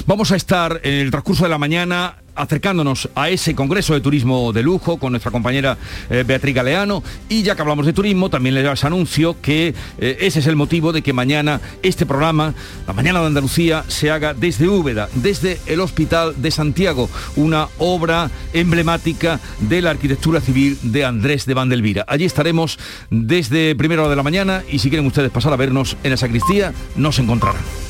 [0.07, 4.53] Vamos a estar en el transcurso de la mañana acercándonos a ese Congreso de Turismo
[4.53, 5.77] de Lujo con nuestra compañera
[6.09, 7.03] eh, Beatriz Galeano.
[7.29, 10.93] Y ya que hablamos de turismo, también les anuncio que eh, ese es el motivo
[10.93, 12.55] de que mañana este programa,
[12.87, 18.31] la Mañana de Andalucía, se haga desde Úbeda, desde el Hospital de Santiago, una obra
[18.53, 22.05] emblemática de la arquitectura civil de Andrés de Vandelvira.
[22.09, 22.79] Allí estaremos
[23.11, 26.17] desde primera hora de la mañana y si quieren ustedes pasar a vernos en la
[26.17, 27.90] sacristía, nos encontrarán.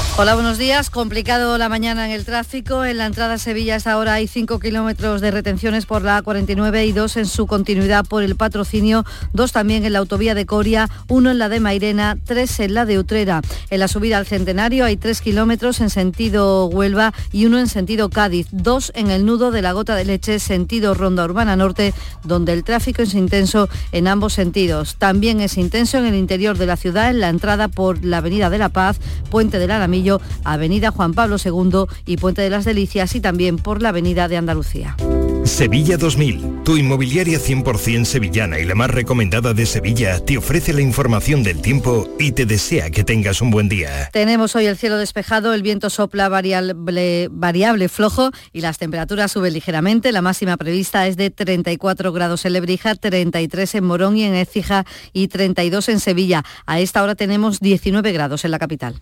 [0.17, 0.89] Hola, buenos días.
[0.89, 2.83] Complicado la mañana en el tráfico.
[2.83, 6.85] En la entrada a Sevilla hasta ahora hay 5 kilómetros de retenciones por la A49
[6.85, 10.89] y dos en su continuidad por el patrocinio, dos también en la autovía de Coria,
[11.07, 13.41] uno en la de Mairena, tres en la de Utrera.
[13.69, 18.09] En la subida al Centenario hay 3 kilómetros en sentido Huelva y uno en sentido
[18.09, 21.93] Cádiz, dos en el nudo de la Gota de Leche, sentido Ronda Urbana Norte,
[22.23, 24.97] donde el tráfico es intenso en ambos sentidos.
[24.97, 28.49] También es intenso en el interior de la ciudad, en la entrada por la Avenida
[28.49, 28.99] de la Paz,
[29.31, 29.71] Puente del
[30.43, 34.37] Avenida Juan Pablo II y Puente de las Delicias y también por la Avenida de
[34.37, 34.95] Andalucía.
[35.43, 40.81] Sevilla 2000, tu inmobiliaria 100% sevillana y la más recomendada de Sevilla, te ofrece la
[40.81, 44.09] información del tiempo y te desea que tengas un buen día.
[44.13, 49.53] Tenemos hoy el cielo despejado, el viento sopla variable, variable flojo y las temperaturas suben
[49.53, 50.11] ligeramente.
[50.11, 54.85] La máxima prevista es de 34 grados en Lebrija, 33 en Morón y en Écija
[55.11, 56.43] y 32 en Sevilla.
[56.67, 59.01] A esta hora tenemos 19 grados en la capital.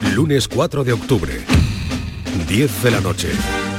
[0.00, 1.32] Lunes 4 de octubre,
[2.48, 3.69] 10 de la noche.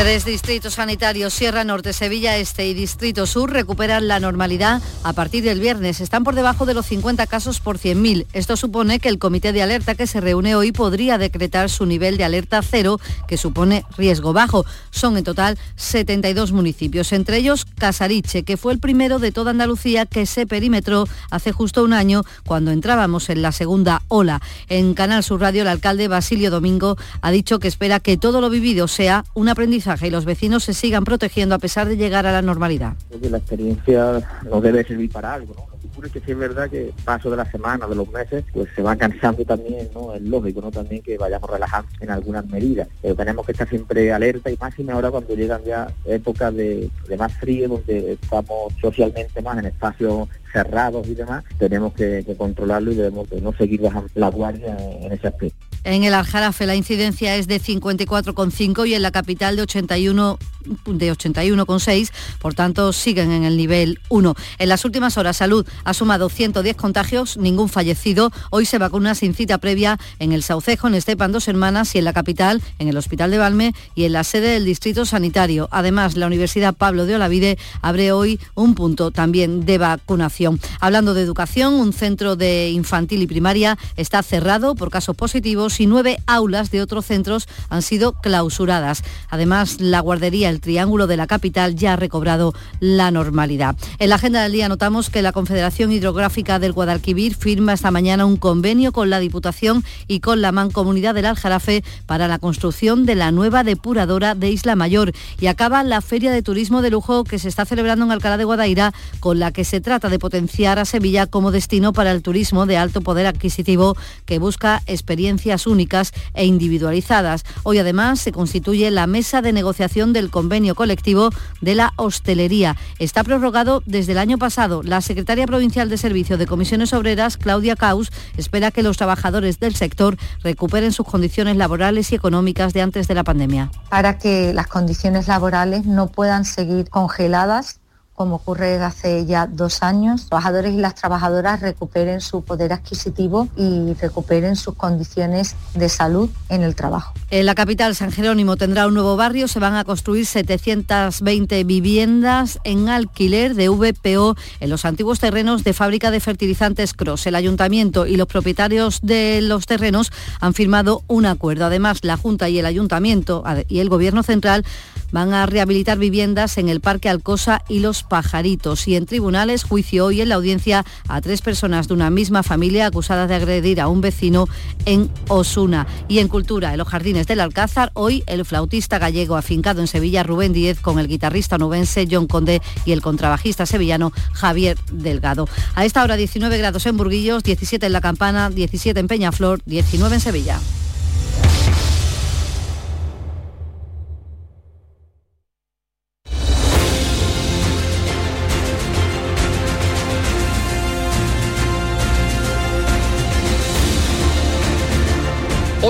[0.00, 5.44] Tres distritos sanitarios, Sierra Norte, Sevilla Este y Distrito Sur, recuperan la normalidad a partir
[5.44, 6.00] del viernes.
[6.00, 8.24] Están por debajo de los 50 casos por 100.000.
[8.32, 12.16] Esto supone que el comité de alerta que se reúne hoy podría decretar su nivel
[12.16, 14.64] de alerta cero, que supone riesgo bajo.
[14.90, 20.06] Son en total 72 municipios, entre ellos Casariche, que fue el primero de toda Andalucía
[20.06, 24.40] que se perimetró hace justo un año cuando entrábamos en la segunda ola.
[24.70, 28.48] En Canal Sur Radio, el alcalde Basilio Domingo ha dicho que espera que todo lo
[28.48, 32.32] vivido sea un aprendizaje y los vecinos se sigan protegiendo a pesar de llegar a
[32.32, 32.94] la normalidad.
[33.20, 35.70] la experiencia nos debe servir para algo, ¿no?
[36.00, 38.80] Lo que sí es verdad que paso de la semana, de los meses, pues se
[38.80, 40.14] va cansando también, ¿no?
[40.14, 40.70] Es lógico, ¿no?
[40.70, 42.88] También que vayamos relajando en algunas medidas.
[43.02, 47.32] Pero tenemos que estar siempre alerta y y ahora cuando llegan ya épocas de, más
[47.34, 53.30] frío, donde estamos socialmente más en espacios cerrados y demás, tenemos que, controlarlo y debemos
[53.42, 55.69] no seguir bajando la guardia en ese aspecto.
[55.84, 60.38] En el Aljarafe la incidencia es de 54,5 y en la capital de 81
[60.86, 64.34] de 81,6, por tanto siguen en el nivel 1.
[64.58, 68.30] En las últimas horas Salud ha sumado 110 contagios, ningún fallecido.
[68.50, 72.04] Hoy se vacuna sin cita previa en el Saucejo, en Estepan Dos Hermanas y en
[72.04, 75.68] la capital, en el Hospital de Valme y en la sede del Distrito Sanitario.
[75.70, 80.60] Además, la Universidad Pablo de Olavide abre hoy un punto también de vacunación.
[80.80, 85.86] Hablando de educación, un centro de infantil y primaria está cerrado por casos positivos y
[85.86, 89.04] nueve aulas de otros centros han sido clausuradas.
[89.28, 93.76] Además, la guardería El Triángulo de la capital ya ha recobrado la normalidad.
[93.98, 98.24] En la agenda del día notamos que la Confederación Hidrográfica del Guadalquivir firma esta mañana
[98.24, 103.14] un convenio con la Diputación y con la Mancomunidad del Aljarafe para la construcción de
[103.14, 107.38] la nueva depuradora de Isla Mayor y acaba la Feria de Turismo de Lujo que
[107.38, 110.84] se está celebrando en Alcalá de Guadaira con la que se trata de potenciar a
[110.84, 116.44] Sevilla como destino para el turismo de alto poder adquisitivo que busca experiencias únicas e
[116.44, 117.44] individualizadas.
[117.62, 122.76] Hoy además se constituye la mesa de negociación del convenio colectivo de la hostelería.
[122.98, 124.82] Está prorrogado desde el año pasado.
[124.82, 129.74] La secretaria provincial de Servicio de Comisiones Obreras, Claudia Caus, espera que los trabajadores del
[129.74, 133.70] sector recuperen sus condiciones laborales y económicas de antes de la pandemia.
[133.88, 137.79] Para que las condiciones laborales no puedan seguir congeladas
[138.20, 142.74] como ocurre desde hace ya dos años, los trabajadores y las trabajadoras recuperen su poder
[142.74, 147.14] adquisitivo y recuperen sus condiciones de salud en el trabajo.
[147.30, 152.58] En la capital, San Jerónimo tendrá un nuevo barrio, se van a construir 720 viviendas
[152.64, 157.26] en alquiler de VPO en los antiguos terrenos de fábrica de fertilizantes Cross.
[157.26, 161.64] El ayuntamiento y los propietarios de los terrenos han firmado un acuerdo.
[161.64, 164.66] Además, la Junta y el ayuntamiento y el Gobierno central
[165.12, 168.86] van a rehabilitar viviendas en el Parque Alcosa y Los Pajaritos.
[168.88, 172.86] Y en tribunales, juicio hoy en la audiencia a tres personas de una misma familia
[172.86, 174.48] acusadas de agredir a un vecino
[174.86, 175.86] en Osuna.
[176.08, 180.22] Y en cultura, en los jardines del Alcázar, hoy el flautista gallego afincado en Sevilla,
[180.22, 185.48] Rubén Díez, con el guitarrista nubense John Conde y el contrabajista sevillano Javier Delgado.
[185.74, 190.14] A esta hora 19 grados en Burguillos, 17 en La Campana, 17 en Peñaflor, 19
[190.14, 190.60] en Sevilla.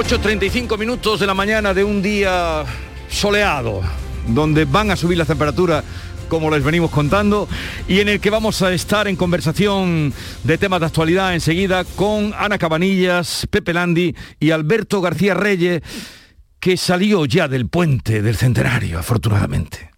[0.00, 2.64] ...8.35 minutos de la mañana de un día
[3.10, 3.82] soleado...
[4.28, 5.84] ...donde van a subir las temperaturas
[6.28, 7.48] como les venimos contando,
[7.88, 12.32] y en el que vamos a estar en conversación de temas de actualidad enseguida con
[12.38, 15.82] Ana Cabanillas, Pepe Landi y Alberto García Reyes,
[16.60, 19.89] que salió ya del puente del centenario, afortunadamente.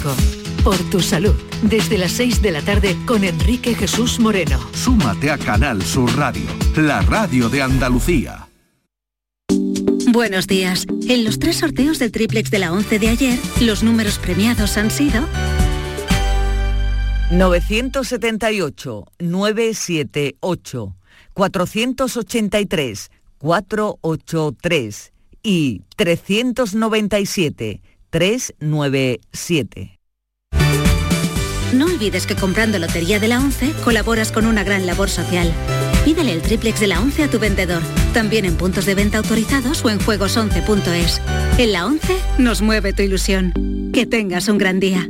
[0.64, 4.60] Por tu salud, desde las 6 de la tarde con Enrique Jesús Moreno.
[4.74, 8.48] Súmate a Canal Sur Radio, la radio de Andalucía.
[10.08, 10.88] Buenos días.
[11.08, 14.90] En los tres sorteos del triplex de la 11 de ayer, los números premiados han
[14.90, 15.28] sido
[17.34, 20.96] 978, 978,
[21.34, 27.82] 483, 483 y 397,
[28.12, 30.00] 397.
[31.74, 35.52] No olvides que comprando Lotería de la 11 colaboras con una gran labor social.
[36.06, 37.82] Pídele el triplex de la 11 a tu vendedor,
[38.14, 41.20] también en puntos de venta autorizados o en juegos11.es.
[41.58, 43.54] En la 11 nos mueve tu ilusión.
[43.92, 45.10] Que tengas un gran día.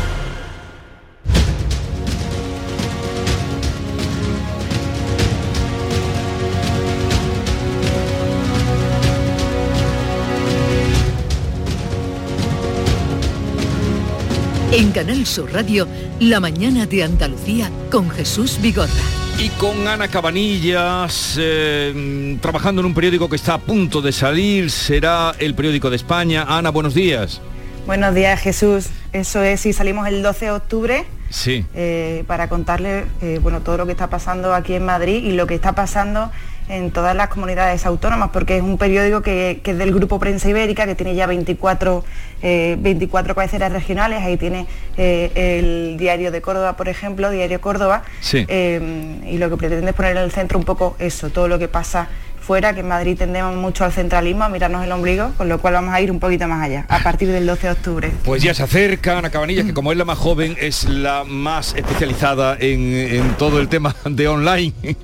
[14.81, 15.87] En Canal Sur Radio,
[16.19, 18.89] la mañana de Andalucía con Jesús Vigorra.
[19.37, 24.71] Y con Ana Cabanillas, eh, trabajando en un periódico que está a punto de salir,
[24.71, 26.45] será el periódico de España.
[26.47, 27.41] Ana, buenos días.
[27.85, 28.87] Buenos días, Jesús.
[29.13, 31.65] Eso es, si salimos el 12 de octubre Sí.
[31.73, 35.47] eh, para contarle eh, bueno, todo lo que está pasando aquí en Madrid y lo
[35.47, 36.31] que está pasando
[36.69, 40.47] en todas las comunidades autónomas, porque es un periódico que, que es del Grupo Prensa
[40.47, 42.05] Ibérica, que tiene ya 24,
[42.43, 48.03] eh, 24 cabeceras regionales, ahí tiene eh, el Diario de Córdoba, por ejemplo, Diario Córdoba,
[48.21, 48.45] Sí.
[48.47, 51.59] eh, y lo que pretende es poner en el centro un poco eso, todo lo
[51.59, 52.07] que pasa
[52.41, 55.75] fuera, que en Madrid tendemos mucho al centralismo, a mirarnos el ombligo, con lo cual
[55.75, 58.11] vamos a ir un poquito más allá, a partir del 12 de octubre.
[58.23, 61.73] Pues ya se acerca Ana Cabanillas, que como es la más joven, es la más
[61.75, 64.73] especializada en, en todo el tema de online.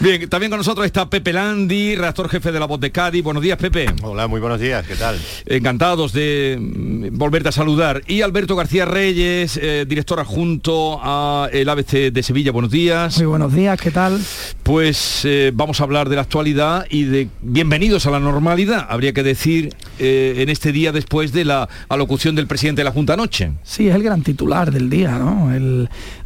[0.00, 3.22] Bien, también con nosotros está Pepe Landi, redactor jefe de La Voz de Cádiz.
[3.22, 3.86] Buenos días, Pepe.
[4.02, 5.18] Hola, muy buenos días, ¿qué tal?
[5.46, 8.02] Encantados de mm, volverte a saludar.
[8.06, 12.52] Y Alberto García Reyes, eh, director adjunto a el ABC de Sevilla.
[12.52, 13.16] Buenos días.
[13.18, 14.20] Muy buenos días, ¿qué tal?
[14.62, 19.14] Pues eh, vamos a hablar de la actualidad y de bienvenidos a la normalidad, habría
[19.14, 23.14] que decir, eh, en este día después de la alocución del presidente de la Junta
[23.14, 23.52] anoche.
[23.62, 25.50] Sí, es el gran titular del día, ¿no?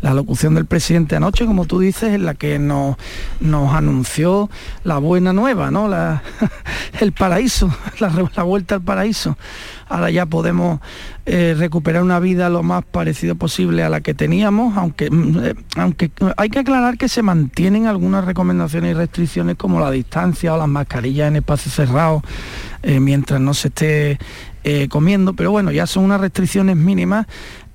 [0.03, 2.97] La locución del presidente anoche, como tú dices, en la que nos,
[3.41, 4.51] nos anunció
[4.83, 5.87] la buena nueva, ¿no?
[5.87, 6.23] La-
[7.01, 9.39] el paraíso, la vuelta al paraíso.
[9.89, 10.81] Ahora ya podemos
[11.27, 15.55] eh, recuperar una vida lo más parecido posible a la que teníamos, aunque, mm, eh,
[15.77, 20.59] aunque hay que aclarar que se mantienen algunas recomendaciones y restricciones como la distancia o
[20.59, 22.23] las mascarillas en espacios cerrados
[22.83, 24.19] eh, mientras no se esté
[24.91, 27.27] comiendo, pero bueno, ya son unas restricciones mínimas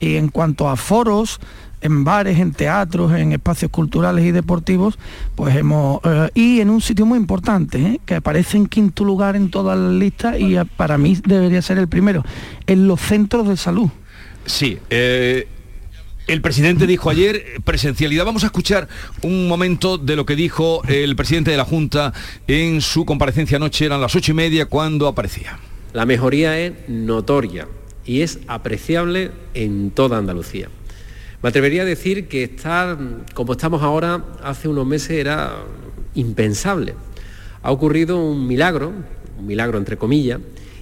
[0.04, 1.40] Y en cuanto a foros,
[1.80, 4.98] en bares, en teatros, en espacios culturales y deportivos,
[5.36, 6.02] pues hemos...
[6.04, 8.00] Eh, y en un sitio muy importante, ¿eh?
[8.06, 11.88] que aparece en quinto lugar en todas las listas y para mí debería ser el
[11.88, 12.24] primero,
[12.68, 13.90] en los centros de salud.
[14.46, 15.48] Sí, eh,
[16.28, 18.26] el presidente dijo ayer presencialidad.
[18.26, 18.90] Vamos a escuchar
[19.22, 22.14] un momento de lo que dijo el presidente de la Junta
[22.48, 23.86] en su comparecencia anoche.
[23.86, 25.60] Eran las ocho y media cuando aparecía.
[25.94, 27.68] La mejoría es notoria
[28.06, 30.70] y es apreciable en toda Andalucía.
[31.42, 32.98] Me atrevería a decir que estar
[33.34, 35.58] como estamos ahora hace unos meses era
[36.16, 36.96] impensable.
[37.62, 38.94] Ha ocurrido un milagro,
[39.38, 40.40] un milagro entre comillas,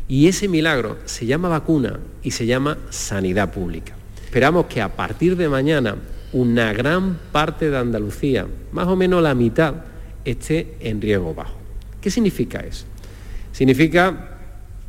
[0.07, 3.95] y ese milagro se llama vacuna y se llama sanidad pública.
[4.23, 5.95] Esperamos que a partir de mañana
[6.33, 9.75] una gran parte de Andalucía, más o menos la mitad,
[10.25, 11.55] esté en riesgo bajo.
[11.99, 12.85] ¿Qué significa eso?
[13.51, 14.37] Significa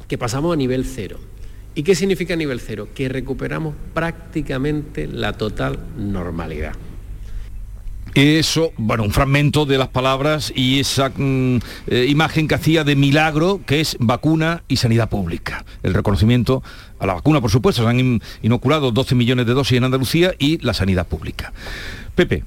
[0.07, 1.32] que pasamos a nivel cero
[1.75, 2.89] ¿Y qué significa nivel cero?
[2.95, 6.75] Que recuperamos prácticamente la total normalidad.
[8.14, 12.95] Eso, bueno, un fragmento de las palabras y esa mm, eh, imagen que hacía de
[12.95, 15.64] milagro, que es vacuna y sanidad pública.
[15.83, 16.62] El reconocimiento
[16.99, 20.59] a la vacuna, por supuesto, se han inoculado 12 millones de dosis en Andalucía y
[20.59, 21.55] la sanidad pública.
[22.14, 22.45] Pepe.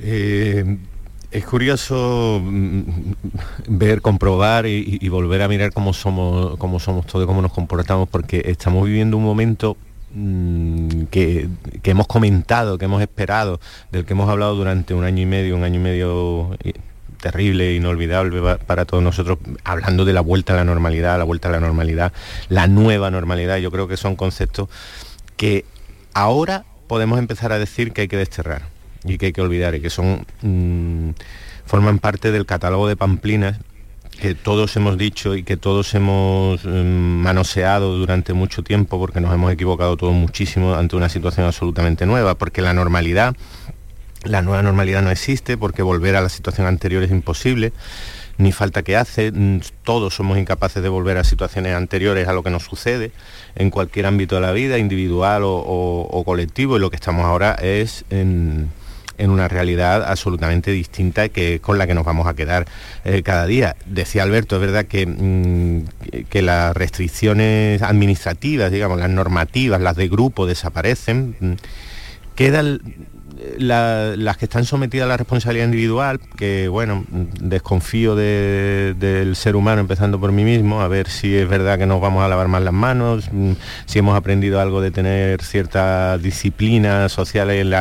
[0.00, 0.78] Eh,
[1.30, 2.82] es curioso mm,
[3.68, 8.42] ver, comprobar y, volver a mirar cómo somos, cómo somos todos, cómo nos comportamos, porque
[8.46, 9.76] estamos viviendo un momento
[10.14, 11.48] mm, que,
[11.84, 13.60] hemos comentado, que hemos esperado,
[13.92, 16.72] del que hemos hablado durante un año y medio, un año y medio eh,
[17.20, 21.52] terrible, inolvidable para todos nosotros, hablando de la vuelta a la normalidad, la vuelta a
[21.52, 22.12] la normalidad,
[22.48, 23.58] la nueva normalidad.
[23.58, 24.68] Yo creo que son conceptos
[25.36, 25.64] que
[26.12, 29.80] ahora podemos empezar a decir que hay que desterrar y que hay que olvidar y
[29.80, 31.10] que son mm,
[31.66, 33.58] forman parte del catálogo de pamplinas
[34.20, 39.32] que todos hemos dicho y que todos hemos mm, manoseado durante mucho tiempo porque nos
[39.32, 43.34] hemos equivocado todos muchísimo ante una situación absolutamente nueva, porque la normalidad,
[44.24, 47.72] la nueva normalidad no existe, porque volver a la situación anterior es imposible,
[48.36, 52.42] ni falta que hace, mm, todos somos incapaces de volver a situaciones anteriores a lo
[52.42, 53.12] que nos sucede
[53.54, 58.04] en cualquier ámbito de la vida, individual o colectivo, y lo que estamos ahora es
[58.10, 58.68] en
[59.20, 62.66] en una realidad absolutamente distinta que con la que nos vamos a quedar
[63.04, 63.76] eh, cada día.
[63.86, 70.08] Decía Alberto, es verdad que, mm, que las restricciones administrativas, digamos, las normativas, las de
[70.08, 71.36] grupo desaparecen.
[71.40, 71.52] Mm,
[73.40, 77.04] queda las que están sometidas a la responsabilidad individual, que bueno,
[77.40, 82.00] desconfío del ser humano empezando por mí mismo, a ver si es verdad que nos
[82.00, 83.52] vamos a lavar más las manos, mm,
[83.86, 87.72] si hemos aprendido algo de tener cierta disciplina social en,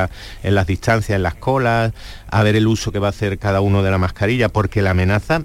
[0.44, 1.94] en las distancias, en las colas,
[2.30, 4.92] a ver el uso que va a hacer cada uno de la mascarilla, porque la
[4.92, 5.44] amenaza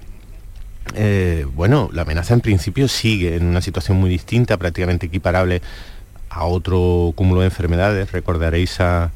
[0.93, 5.63] eh, bueno, la amenaza en principio sigue en una situación muy distinta, prácticamente equiparable
[6.29, 8.11] a otro cúmulo de enfermedades.
[8.11, 9.09] Recordaréis a,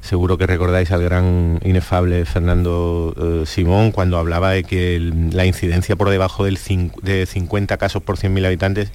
[0.00, 4.98] Seguro que recordáis al gran inefable Fernando eh, Simón cuando hablaba de que
[5.32, 6.58] la incidencia por debajo del
[7.02, 8.92] de 50 casos por 100.000 habitantes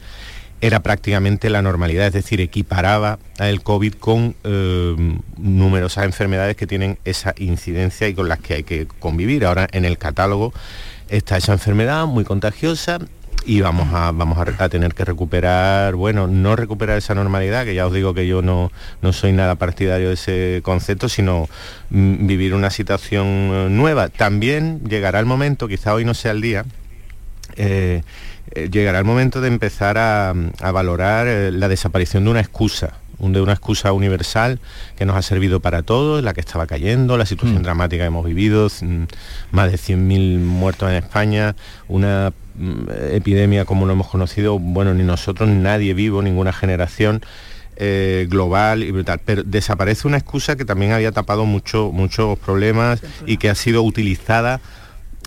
[0.61, 4.95] era prácticamente la normalidad, es decir, equiparaba el COVID con eh,
[5.37, 9.45] numerosas enfermedades que tienen esa incidencia y con las que hay que convivir.
[9.45, 10.53] Ahora en el catálogo
[11.09, 12.99] está esa enfermedad muy contagiosa
[13.45, 17.85] y vamos a, vamos a, tener que recuperar, bueno, no recuperar esa normalidad, que ya
[17.85, 18.71] os digo que yo no,
[19.01, 21.47] no soy nada partidario de ese concepto, sino
[21.91, 24.09] mm, vivir una situación eh, nueva.
[24.09, 26.65] También llegará el momento, quizá hoy no sea el día,
[27.55, 28.01] eh,
[28.51, 30.33] eh, llegará el momento de empezar a,
[30.73, 34.59] valorar la desaparición de una excusa de una excusa universal
[34.95, 37.63] que nos ha servido para todos, la que estaba cayendo, la situación mm.
[37.63, 38.67] dramática que hemos vivido,
[39.51, 41.55] más de 100.000 muertos en España,
[41.87, 47.21] una Mm, epidemia como lo hemos conocido, bueno, ni nosotros, ni nadie vivo, ninguna generación.
[47.77, 49.19] Eh, global y brutal.
[49.25, 53.83] Pero desaparece una excusa que también había tapado mucho, muchos problemas y que ha sido
[53.83, 54.61] utilizada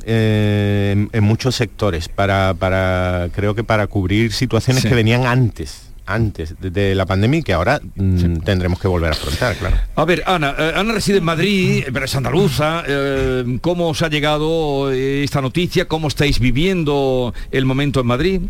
[0.07, 6.54] eh, en, muchos sectores para, para, creo que para cubrir situaciones que venían antes antes
[6.59, 9.76] de la pandemia y que ahora mm, tendremos que volver a afrontar, claro.
[9.94, 12.82] A ver, Ana, eh, Ana reside en Madrid, pero es andaluza.
[12.86, 15.86] Eh, ¿Cómo os ha llegado esta noticia?
[15.86, 18.40] ¿Cómo estáis viviendo el momento en Madrid?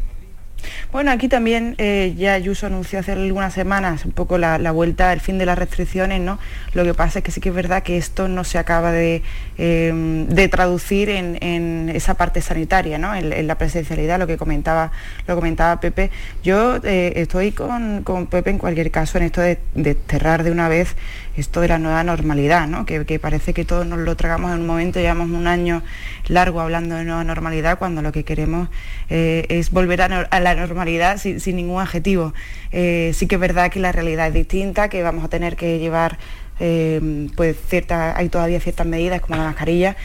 [0.92, 5.20] Bueno, aquí también eh, ya Ayuso anunció hace algunas semanas un poco la, vuelta, el
[5.20, 6.38] fin de las restricciones, ¿no?
[6.72, 9.22] Lo que pasa es que sí que es verdad que esto no se acaba de,
[9.58, 13.14] eh, traducir en, esa parte sanitaria, ¿no?
[13.14, 14.92] En, la presencialidad, lo que comentaba,
[15.26, 16.10] lo comentaba Pepe.
[16.42, 20.68] Yo eh, estoy con, Pepe en cualquier caso en esto de, de cerrar de una
[20.68, 20.96] vez
[21.38, 22.84] esto de la nueva normalidad, ¿no?
[22.84, 25.82] que, parece que todos nos lo tragamos en un momento, llevamos un año
[26.26, 28.68] largo hablando de nueva normalidad, cuando lo que queremos
[29.08, 32.34] es volver a, la normalidad sin, ningún adjetivo.
[32.72, 35.78] Eh, sí que es verdad que la realidad es distinta, que vamos a tener que
[35.78, 36.18] llevar
[36.60, 39.96] eh, pues cierta, hay todavía ciertas medidas como la mascarilla,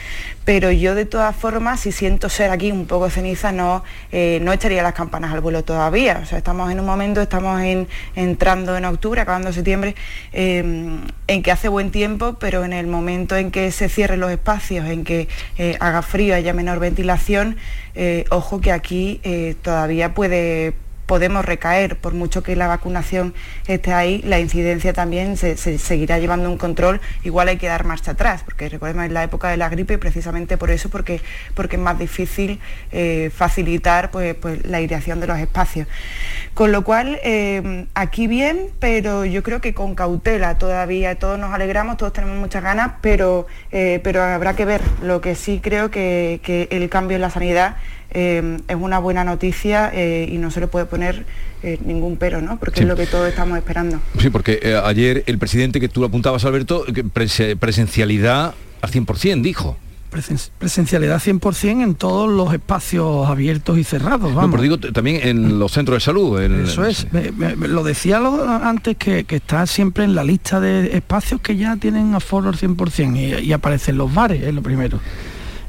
[0.45, 4.51] pero yo de todas formas, si siento ser aquí un poco ceniza, no, eh, no
[4.53, 6.19] echaría las campanas al vuelo todavía.
[6.21, 7.61] O sea, estamos en un momento, estamos
[8.15, 9.95] entrando en octubre, acabando septiembre,
[10.31, 14.31] em, en que hace buen tiempo, pero en el momento en que se cierren los
[14.31, 15.27] espacios, en que
[15.57, 17.57] eh, haga frío, haya menor ventilación,
[18.31, 19.21] ojo que aquí
[19.61, 20.73] todavía puede
[21.05, 23.33] podemos recaer, por mucho que la vacunación
[23.67, 28.11] esté ahí, la incidencia también se, seguirá llevando un control, igual hay que dar marcha
[28.11, 31.21] atrás, porque recordemos en la época de la gripe, precisamente por eso, porque,
[31.53, 32.59] porque es más difícil
[32.91, 35.87] eh, facilitar pues, pues, la aireación de los espacios.
[36.53, 41.53] Con lo cual, eh, aquí bien, pero yo creo que con cautela todavía, todos nos
[41.53, 44.81] alegramos, todos tenemos muchas ganas, pero, eh, pero habrá que ver.
[45.01, 47.77] Lo que sí creo que, que el cambio en la sanidad
[48.14, 51.26] eh, es una buena noticia eh, y no se le puede poner
[51.64, 52.59] eh, ningún pero, ¿no?
[52.59, 53.99] Porque es lo que todos estamos esperando.
[54.20, 56.86] Sí, porque ayer el presidente que tú lo apuntabas, Alberto,
[57.59, 59.78] presencialidad al 100%, dijo
[60.59, 64.34] presencialidad 100% en todos los espacios abiertos y cerrados.
[64.34, 64.43] Vamos.
[64.43, 66.39] No, pero digo también en los centros de salud.
[66.39, 67.07] Eso es.
[67.59, 68.22] lo decía
[68.61, 73.41] antes que, está siempre en la lista de espacios que ya tienen aforo al 100%
[73.41, 74.99] y, y aparecen los bares, es lo primero.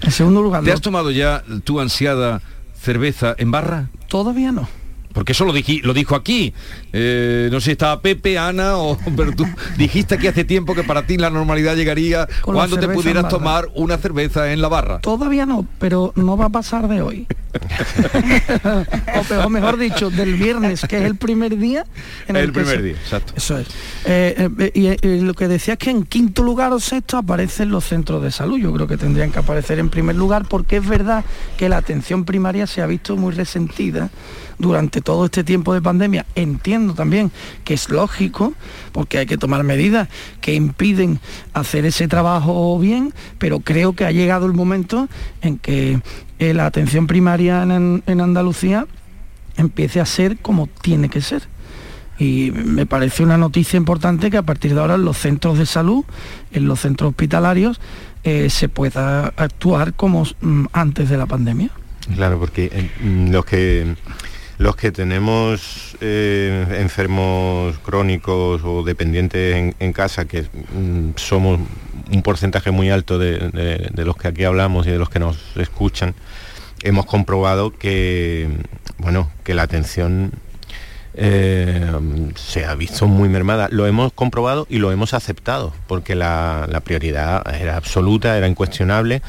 [0.05, 0.63] En segundo lugar...
[0.63, 2.43] ¿Te has tomado ya tu ansiada
[2.81, 3.89] cerveza en barra?
[4.09, 4.69] Todavía no
[5.15, 6.53] porque eso lo, lo dijo aquí.
[6.93, 9.47] Eh, no sé si estaba Pepe, Ana, o, pero tú
[9.79, 13.97] dijiste que hace tiempo que para ti la normalidad llegaría cuando te pudieras tomar una
[13.97, 14.99] cerveza en la barra.
[15.01, 17.27] Todavía no, pero no va a pasar de hoy.
[19.45, 21.87] o, mejor dicho, del viernes, que es el primer día.
[22.27, 23.35] En el, primer día, exacto.
[23.37, 23.69] Eso es.
[24.05, 27.85] Eh, eh, y lo que decía es que en quinto lugar o sexto aparecen los
[27.85, 28.59] centros de salud.
[28.59, 31.25] Yo creo que tendrían que aparecer en primer lugar porque es verdad
[31.57, 34.11] que la atención primaria se ha visto muy resentida
[34.59, 36.27] durante todo este tiempo de pandemia.
[36.35, 37.31] Entiendo también
[37.65, 38.55] que es lógico,
[38.93, 40.09] porque hay que tomar medidas
[40.41, 41.21] que impiden
[41.53, 45.09] hacer ese trabajo bien, pero creo que ha llegado el momento
[45.43, 46.01] en que
[46.39, 48.87] eh, la atención primaria en, Andalucía
[49.57, 51.43] empiece a ser como tiene que ser.
[52.19, 55.67] Y me parece una noticia importante que a partir de ahora en los centros de
[55.67, 56.05] salud,
[56.53, 57.81] en los centros hospitalarios,
[58.23, 61.71] eh, se pueda actuar como mm, antes de la pandemia.
[62.15, 63.97] Claro, porque eh, mm, los que
[64.59, 71.61] los que tenemos eh, enfermos crónicos o dependientes en, casa, que mm, somos
[72.13, 76.15] un porcentaje muy alto de, los que aquí hablamos y de los que nos escuchan,
[76.83, 78.49] hemos comprobado que,
[78.99, 80.33] bueno, que la atención
[81.15, 81.91] eh,
[82.37, 83.69] se ha visto muy mermada.
[83.71, 89.23] Lo hemos comprobado y lo hemos aceptado, porque la, la prioridad era absoluta, era incuestionable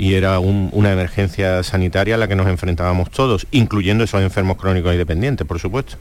[0.00, 4.94] y era una emergencia sanitaria a la que nos enfrentábamos todos, incluyendo esos enfermos crónicos
[4.94, 5.96] y dependientes, por supuesto.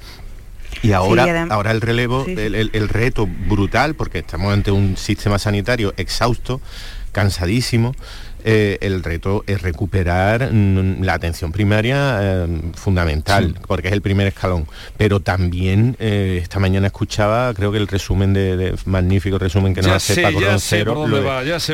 [0.81, 6.61] Y ahora, ahora el relevo, el, reto brutal, porque estamos ante un sistema sanitario exhausto,
[7.11, 7.93] cansadísimo,
[8.43, 14.27] eh, el reto es recuperar mm, la atención primaria eh, fundamental, porque es el primer
[14.27, 14.67] escalón.
[14.97, 19.91] Pero también eh, esta mañana escuchaba, creo que el resumen de, magnífico resumen que nos
[19.91, 21.07] hace Paco Roncero.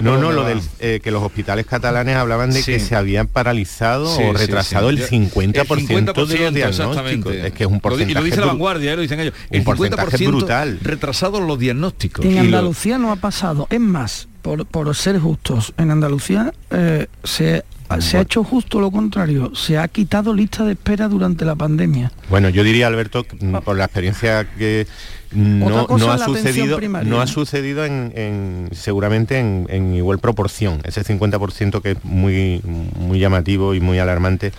[0.02, 4.34] no, no, lo del que los hospitales catalanes hablaban de que se habían paralizado o
[4.34, 7.34] retrasado el 50%, de los diagnósticos.
[7.34, 8.12] Es que es un porcentaje.
[8.12, 9.34] Y lo dice la vanguardia, lo dicen ellos.
[9.50, 10.80] El un 50% brutal.
[10.82, 12.26] retrasados los diagnósticos.
[12.26, 13.68] En Andalucía no ha pasado.
[13.70, 14.28] Es más,
[14.72, 17.64] por, ser justos, en Andalucía eh, se,
[18.00, 22.12] se ha hecho justo lo contrario, se ha quitado lista de espera durante la pandemia.
[22.30, 24.86] Bueno, yo diría, Alberto, mm, por la experiencia que
[25.32, 32.04] no, ha sucedido, no ha sucedido en, seguramente en, igual proporción, ese 50% que es
[32.04, 34.52] muy, muy llamativo y muy alarmante,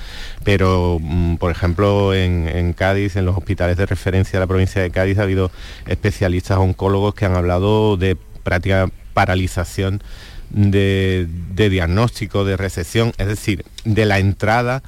[0.42, 4.82] pero mm, por ejemplo en, en Cádiz, en los hospitales de referencia de la provincia
[4.82, 5.52] de Cádiz, ha habido
[5.86, 10.02] especialistas oncólogos que han hablado de práctica paralización
[10.50, 14.82] de, diagnóstico, de recepción, es decir, de la entrada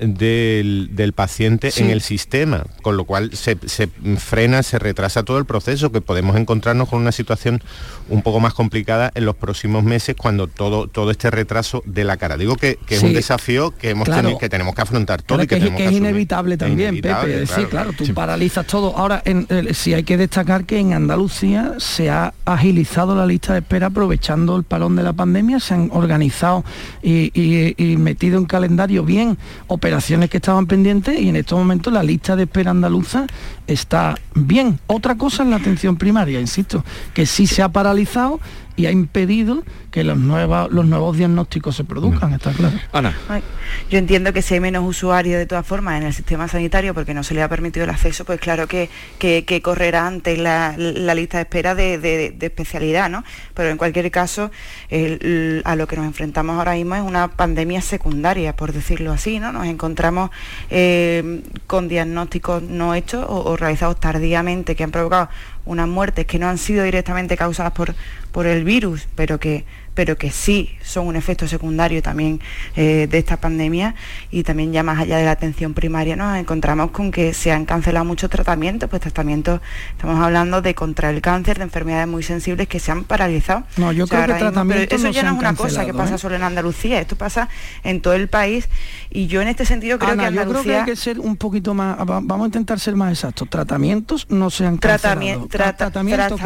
[0.00, 3.56] del, paciente en el sistema, con lo cual se,
[4.16, 7.62] frena, se retrasa todo el proceso, que podemos encontrarnos con una situación
[8.08, 12.16] un poco más complicada en los próximos meses cuando todo, todo este retraso de la
[12.16, 12.36] cara.
[12.36, 15.60] Digo que, es un desafío que, hemos tenido, que tenemos que afrontar todo y que,
[15.60, 17.46] que, es inevitable también, Pepe.
[17.46, 18.96] sí, claro, tú paralizas todo.
[18.96, 23.60] Ahora, en, sí hay que destacar que en Andalucía se ha agilizado la lista de
[23.60, 26.64] espera aprovechando el palón de la pandemia, se han organizado
[27.02, 29.38] y, y metido en calendario bien
[29.90, 33.26] operaciones que estaban pendientes y en estos momentos la lista de espera andaluza
[33.66, 34.78] está bien.
[34.86, 38.38] Otra cosa es la atención primaria, insisto, que sí se ha paralizado
[38.80, 42.78] y ha impedido que los, nuevos los nuevos diagnósticos se produzcan, está claro.
[42.92, 43.14] Ana.
[43.90, 47.12] Yo entiendo que si hay menos usuarios de todas formas en el sistema sanitario porque
[47.12, 51.36] no se le ha permitido el acceso, pues claro que, que, correrá antes la, lista
[51.38, 53.22] de espera de, especialidad, ¿no?
[53.52, 54.50] Pero en cualquier caso,
[55.64, 59.52] a lo que nos enfrentamos ahora mismo es una pandemia secundaria, por decirlo así, ¿no?
[59.52, 60.30] Nos encontramos
[60.70, 65.28] eh, con diagnósticos no hechos o realizados tardíamente que han provocado
[65.70, 67.94] unas muertes que no han sido directamente causadas por,
[68.32, 69.64] por el virus, pero que
[69.94, 72.40] pero que sí son un efecto secundario también
[72.76, 73.94] eh, de esta pandemia
[74.30, 77.64] y también ya más allá de la atención primaria nos encontramos con que se han
[77.64, 79.60] cancelado muchos tratamientos, pues tratamientos,
[79.92, 83.64] estamos hablando de contra el cáncer, de enfermedades muy sensibles que se han paralizado.
[83.76, 86.18] No, yo creo que tratamientos eso ya no es una cosa que pasa ¿eh?
[86.18, 87.48] solo en Andalucía, esto pasa
[87.82, 88.68] en todo el país
[89.10, 90.44] y yo en este sentido creo que Andalucía...
[90.44, 93.48] yo creo que hay que ser un poquito más, vamos a intentar ser más exactos,
[93.48, 95.46] tratamientos no se han cancelado.
[95.46, 96.40] tratamientos,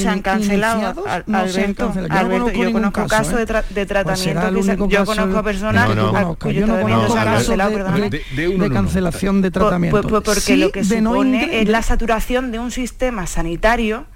[0.00, 2.52] se han cancelado, no se han cancelado.
[2.52, 3.46] yo conozco casos ¿eh?
[3.70, 10.00] de, tratamiento yo conozco personas yo no conozco casos de, cancelación de tratamiento.
[10.02, 14.06] Pues, pues, porque lo que supone es la saturación de un sistema sanitario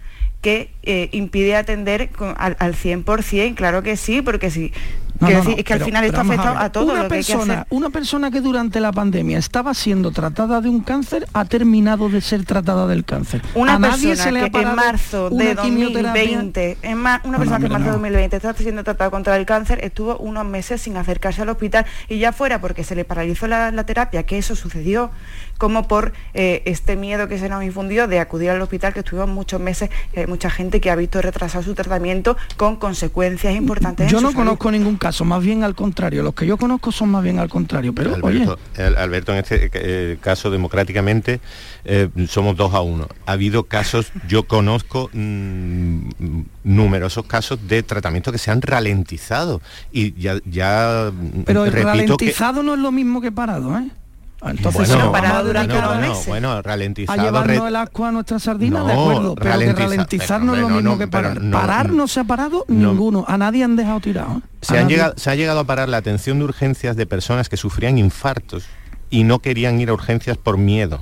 [0.41, 4.73] que eh, impide atender al, al 100%, claro que sí, porque si
[5.29, 8.93] es que al final esto afecta a, todo una persona, Una persona que durante la
[8.93, 13.43] pandemia estaba siendo tratada de un cáncer ha terminado de ser tratada del cáncer.
[13.55, 18.37] Una persona que en marzo de 2020, en una persona que en marzo de 2020
[18.37, 22.33] está siendo tratada contra el cáncer, estuvo unos meses sin acercarse al hospital y ya
[22.33, 25.11] fuera porque se le paralizó la, terapia, que eso sucedió,
[25.59, 29.29] como por eh, este miedo que se nos infundió de acudir al hospital, que estuvimos
[29.29, 34.11] muchos meses, hay mucha gente que ha visto retrasar su tratamiento con consecuencias importantes.
[34.11, 36.23] Yo no conozco ningún caso son más bien al contrario.
[36.23, 37.95] Los que yo conozco son más bien al contrario.
[37.95, 38.59] Pero Alberto,
[38.97, 41.41] Alberto en este eh, caso democráticamente
[41.85, 43.09] eh, somos dos a uno.
[43.27, 46.11] Ha habido casos, yo conozco mm,
[46.65, 49.61] numerosos casos de tratamiento que se han ralentizado
[49.93, 51.13] y ya, ya
[51.45, 53.89] pero el ralentizado no es lo mismo que parado, ¿eh?
[54.43, 57.21] Entonces, bueno, parado durante bueno, bueno, bueno, ralentizado.
[57.21, 60.69] A llevarnos el agua a nuestra sardina, de acuerdo, pero que ralentizar no es lo
[60.71, 61.41] mismo que parar.
[61.51, 64.39] parar no se ha parado ninguno, a nadie han dejado tirado.
[64.39, 64.49] ¿eh?
[64.63, 67.57] Se, han llegado, se ha llegado a parar la atención de urgencias de personas que
[67.57, 68.65] sufrían infartos
[69.11, 71.01] y no querían ir a urgencias por miedo.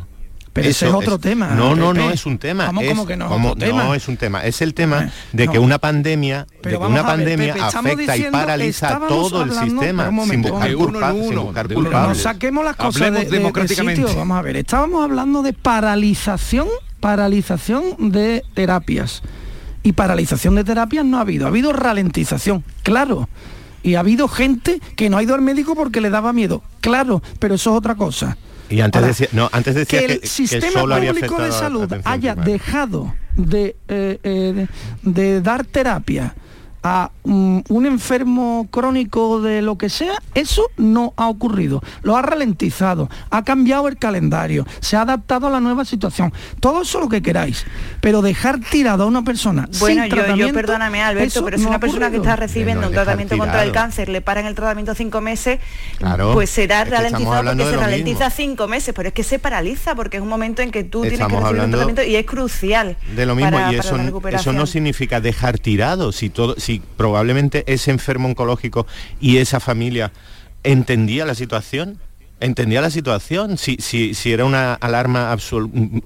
[0.53, 1.49] Pero ese es otro tema.
[1.49, 2.67] No, no, no es un tema.
[2.67, 3.75] ¿Cómo, es, que no es?
[3.75, 4.45] No es un tema.
[4.45, 9.43] Es el tema de que una pandemia, de que una pandemia afecta y paraliza todo
[9.43, 12.09] el sistema sin buscar, culpa, sin buscar culpables.
[12.09, 14.15] No saquemos las cosas de, democráticamente.
[14.15, 16.69] Vamos a ver, estábamos hablando de paralización,
[17.01, 19.23] paralización de terapias.
[19.83, 23.29] Y paralización de terapias no ha habido, ha habido ralentización, claro.
[23.83, 27.23] Y ha habido gente que no ha ido al médico porque le daba miedo, claro,
[27.39, 28.37] pero eso es otra cosa.
[28.71, 33.77] Y antes decía, no, antes decía que, el sistema público de salud haya dejado de,
[33.89, 34.67] eh, eh,
[35.03, 36.35] de dar terapia
[36.83, 41.83] a mm, un enfermo crónico de lo que sea, eso no ha ocurrido.
[42.03, 46.33] Lo ha ralentizado, ha cambiado el calendario, se ha adaptado a la nueva situación.
[46.61, 47.65] Todo eso lo que queráis,
[48.01, 51.65] pero dejar tirado a una persona bueno, sin yo, tratamiento, yo perdóname Alberto, pero si
[51.65, 55.21] una persona que está recibiendo un tratamiento contra el cáncer le paran el tratamiento cinco
[55.21, 55.61] meses,
[56.33, 60.23] pues será ralentizado porque se ralentiza cinco meses, pero es que se paraliza porque es
[60.23, 62.97] un momento en que tú tienes que recibir un tratamiento y es crucial.
[63.15, 63.97] De lo mismo, y eso,
[64.31, 68.87] eso no significa dejar tirado, si todo, si probablemente ese enfermo oncológico
[69.21, 70.13] y esa familia
[70.65, 71.99] entendía la situación,
[72.41, 75.37] entendía la situación, si, si, si era una alarma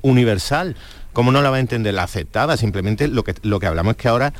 [0.03, 0.77] universal,
[1.13, 1.95] ¿cómo no la va a entender?
[1.95, 4.33] La aceptaba, simplemente lo que, lo que hablamos es que ahora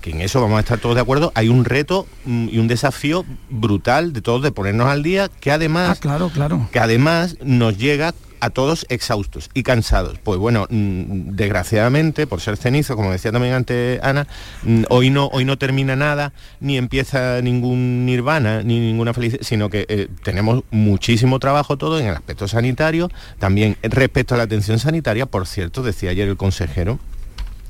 [0.00, 2.68] que en eso vamos a estar todos de acuerdo, hay un reto mm, y un
[2.68, 6.68] desafío brutal de todos de ponernos al día, que además, ah, claro, claro.
[6.72, 8.14] que además nos llega
[8.44, 10.18] a todos exhaustos y cansados.
[10.22, 14.26] Pues bueno, mm, desgraciadamente, por ser cenizo, como decía también antes Ana,
[14.64, 19.70] mm, hoy no, hoy no termina nada, ni empieza ningún nirvana, ni ninguna felicidad, sino
[19.70, 24.78] que eh, tenemos muchísimo trabajo todo en el aspecto sanitario, también respecto a la atención
[24.78, 26.98] sanitaria, por cierto, decía ayer el consejero,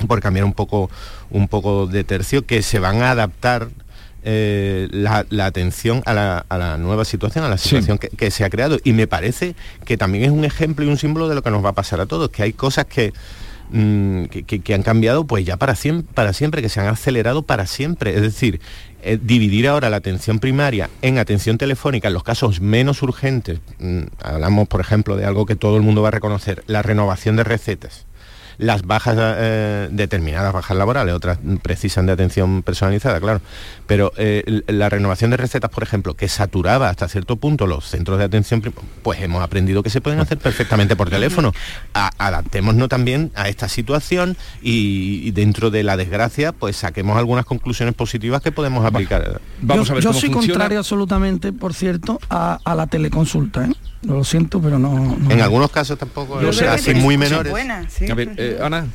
[0.09, 0.91] por cambiar un poco,
[1.31, 3.69] un poco de tercio, que se van a adaptar
[4.27, 8.79] eh, la, atención a la, nueva situación, a la situación que, se ha creado.
[8.83, 9.55] Y me parece
[9.85, 12.01] que también es un ejemplo y un símbolo de lo que nos va a pasar
[12.01, 13.13] a todos, que hay cosas que,
[13.71, 17.67] mm, que, han cambiado pues ya para siempre, para siempre, que se han acelerado para
[17.67, 18.15] siempre.
[18.15, 18.61] Es decir,
[19.03, 24.05] eh, dividir ahora la atención primaria en atención telefónica en los casos menos urgentes, mm,
[24.23, 27.45] hablamos por ejemplo de algo que todo el mundo va a reconocer, la renovación de
[27.45, 28.07] recetas
[28.59, 33.41] las bajas, eh, determinadas bajas laborales, otras precisan de atención personalizada, claro.
[33.87, 38.19] Pero eh, la renovación de recetas, por ejemplo, que saturaba hasta cierto punto los centros
[38.19, 38.63] de atención,
[39.03, 41.53] pues hemos aprendido que se pueden hacer perfectamente por teléfono.
[41.93, 48.43] adaptémonos también a esta situación y, dentro de la desgracia, pues saquemos algunas conclusiones positivas
[48.43, 49.41] que podemos aplicar.
[49.61, 53.65] Vamos yo, a ver yo soy contrario absolutamente, por cierto, a, la teleconsulta.
[53.67, 53.73] ¿eh?
[54.03, 57.55] Lo siento, pero no, En algunos casos tampoco, yo así muy menores.
[57.55, 58.89] A ver, eh, Ana.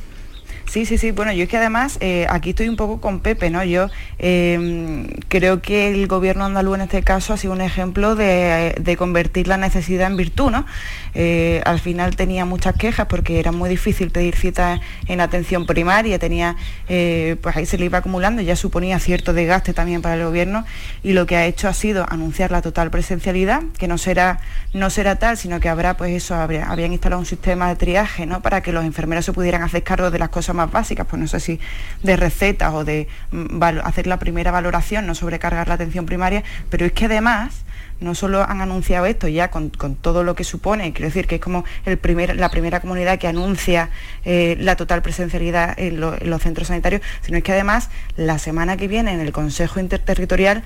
[0.70, 1.10] Sí, sí, sí.
[1.10, 3.64] Bueno, yo es que además eh, aquí estoy un poco con Pepe, ¿no?
[3.64, 8.94] Yo em, creo que el gobierno andaluz en este caso ha sido un ejemplo de,
[8.96, 10.66] convertir la necesidad en virtud, ¿no?
[11.14, 16.20] Eh, al final tenía muchas quejas porque era muy difícil pedir citas en atención primaria,
[16.20, 16.54] tenía,
[16.88, 20.64] eh, pues ahí se le iba acumulando, ya suponía cierto desgaste también para el gobierno
[21.02, 24.38] y lo que ha hecho ha sido anunciar la total presencialidad, que no será,
[24.72, 28.40] no será tal, sino que habrá, pues eso, habrían instalado un sistema de triaje, ¿no?
[28.40, 31.28] Para que los enfermeros se pudieran hacer cargo de las cosas más básicas, pues no
[31.28, 31.60] sé si
[32.02, 36.86] de recetas o de mm, hacer la primera valoración, no sobrecargar la atención primaria, pero
[36.86, 37.64] es que además
[38.00, 41.40] no solo han anunciado esto ya con, todo lo que supone, quiero decir que es
[41.40, 43.90] como el primer, la primera comunidad que anuncia
[44.24, 48.88] eh, la total presencialidad en, los centros sanitarios, sino es que además la semana que
[48.88, 50.62] viene en el Consejo Interterritorial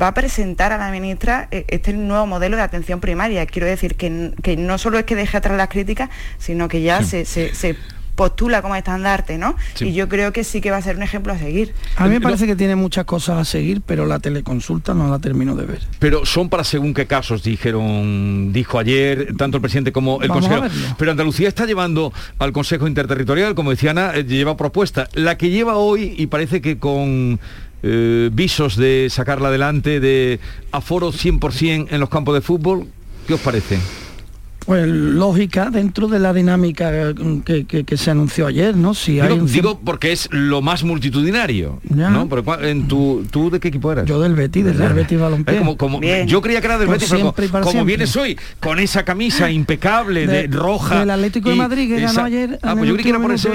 [0.00, 3.44] va a presentar a la ministra eh, este nuevo modelo de atención primaria.
[3.46, 7.24] Quiero decir que, no solo es que deje atrás las críticas, sino que ya se
[8.20, 9.56] postula como estandarte, ¿no?
[9.80, 11.72] Y yo creo que sí que va a ser un ejemplo a seguir.
[11.96, 15.20] A mí me parece que tiene muchas cosas a seguir, pero la teleconsulta no la
[15.20, 15.80] termino de ver.
[15.98, 20.64] Pero son para según qué casos, dijeron, dijo ayer tanto el presidente como el consejero.
[20.98, 25.08] Pero Andalucía está llevando al Consejo Interterritorial, como decía Ana, eh, lleva propuesta.
[25.14, 27.40] La que lleva hoy, y parece que con
[27.82, 30.40] eh, visos de sacarla adelante, de
[30.72, 32.86] aforo 100% en los campos de fútbol,
[33.26, 33.78] ¿qué os parece?
[34.66, 38.94] Pues lógica dentro de la dinámica que, se anunció ayer, ¿no?
[38.94, 42.28] Si digo, hay digo porque es lo más multitudinario, ¿no?
[42.60, 44.04] en tu, ¿Tú de qué equipo eras?
[44.04, 45.60] Yo del Betis, del Real Betis Balompié.
[45.76, 50.26] Como, yo creía que era del Betis, pero como, vienes hoy con esa camisa impecable
[50.26, 51.00] de, roja.
[51.00, 52.58] Del Atlético de Madrid que ganó ayer.
[52.62, 53.50] Ah, pues yo creí que era por ese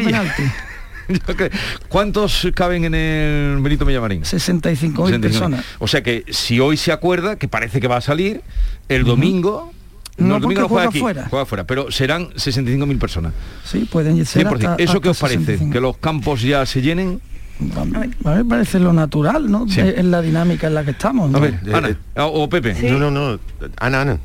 [1.89, 4.26] ¿Cuántos caben en el Benito Millamarín?
[4.26, 5.64] 65 personas.
[5.80, 8.41] O sea que si hoy se acuerda, que parece que va a salir,
[8.89, 9.72] el domingo
[10.18, 11.28] no, el no juega, aquí, fuera.
[11.30, 13.34] juega fuera, pero serán 65.000 personas.
[13.63, 14.47] Sí, pueden ser
[14.78, 15.59] ¿Eso qué os parece?
[15.70, 17.22] ¿Que los campos ya se llenen?
[17.58, 19.66] A mí me parece lo natural, ¿no?
[19.78, 21.34] En la dinámica en la que estamos.
[21.34, 22.76] A ver, Ana, eh, o Pepe.
[22.91, 23.39] No, no, no.
[23.80, 24.18] Ana, Ana.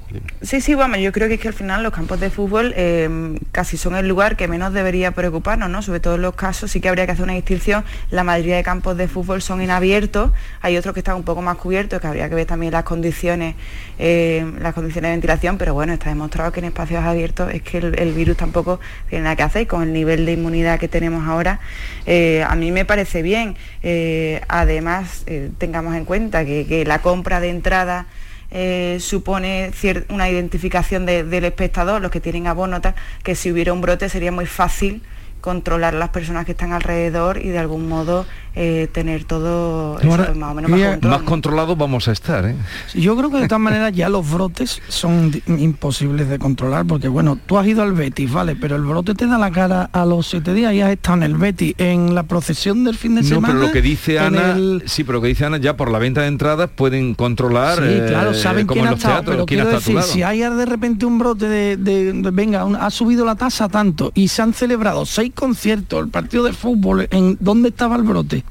[0.42, 3.38] Sí, sí, vamos, yo creo que es que al final los campos de fútbol eh,
[3.52, 5.80] casi son el lugar que menos debería preocuparnos, ¿no?
[5.80, 7.84] Sobre todo en los casos sí que habría que hacer una distinción.
[8.10, 11.56] La mayoría de campos de fútbol son inabiertos, hay otros que están un poco más
[11.56, 13.54] cubiertos, que habría que ver también las condiciones,
[14.00, 17.78] eh, las condiciones de ventilación, pero bueno, está demostrado que en espacios abiertos es que
[17.78, 21.60] el, virus tampoco tiene nada que hacer con el nivel de inmunidad que tenemos ahora.
[22.06, 23.56] a mí me parece bien.
[23.82, 28.06] Eh, además, eh, tengamos en cuenta que, la compra de entrada
[28.50, 29.70] eh, supone
[30.08, 32.80] una identificación del espectador, los que tienen abono,
[33.22, 35.02] que si hubiera un brote sería muy fácil
[35.40, 40.54] controlar las personas que están alrededor y de algún modo eh, tener todo más o
[40.54, 42.56] menos más, controlado vamos a estar ¿eh?
[42.94, 47.38] yo creo que de todas maneras ya los brotes son imposibles de controlar porque bueno
[47.46, 50.26] tú has ido al Betis vale pero el brote te da la cara a los
[50.26, 51.74] siete días y has estado en el Betis.
[51.78, 55.18] En la procesión del fin de semana no pero lo que dice Ana sí pero
[55.18, 58.66] lo que dice Ana ya por la venta de entradas pueden controlar sí claro saben
[58.66, 62.90] quién ha estado pero quiero decir si hay de repente un brote de, venga ha
[62.90, 67.36] subido la tasa tanto y se han celebrado seis conciertos el partido de fútbol en
[67.40, 68.44] dónde estaba el brote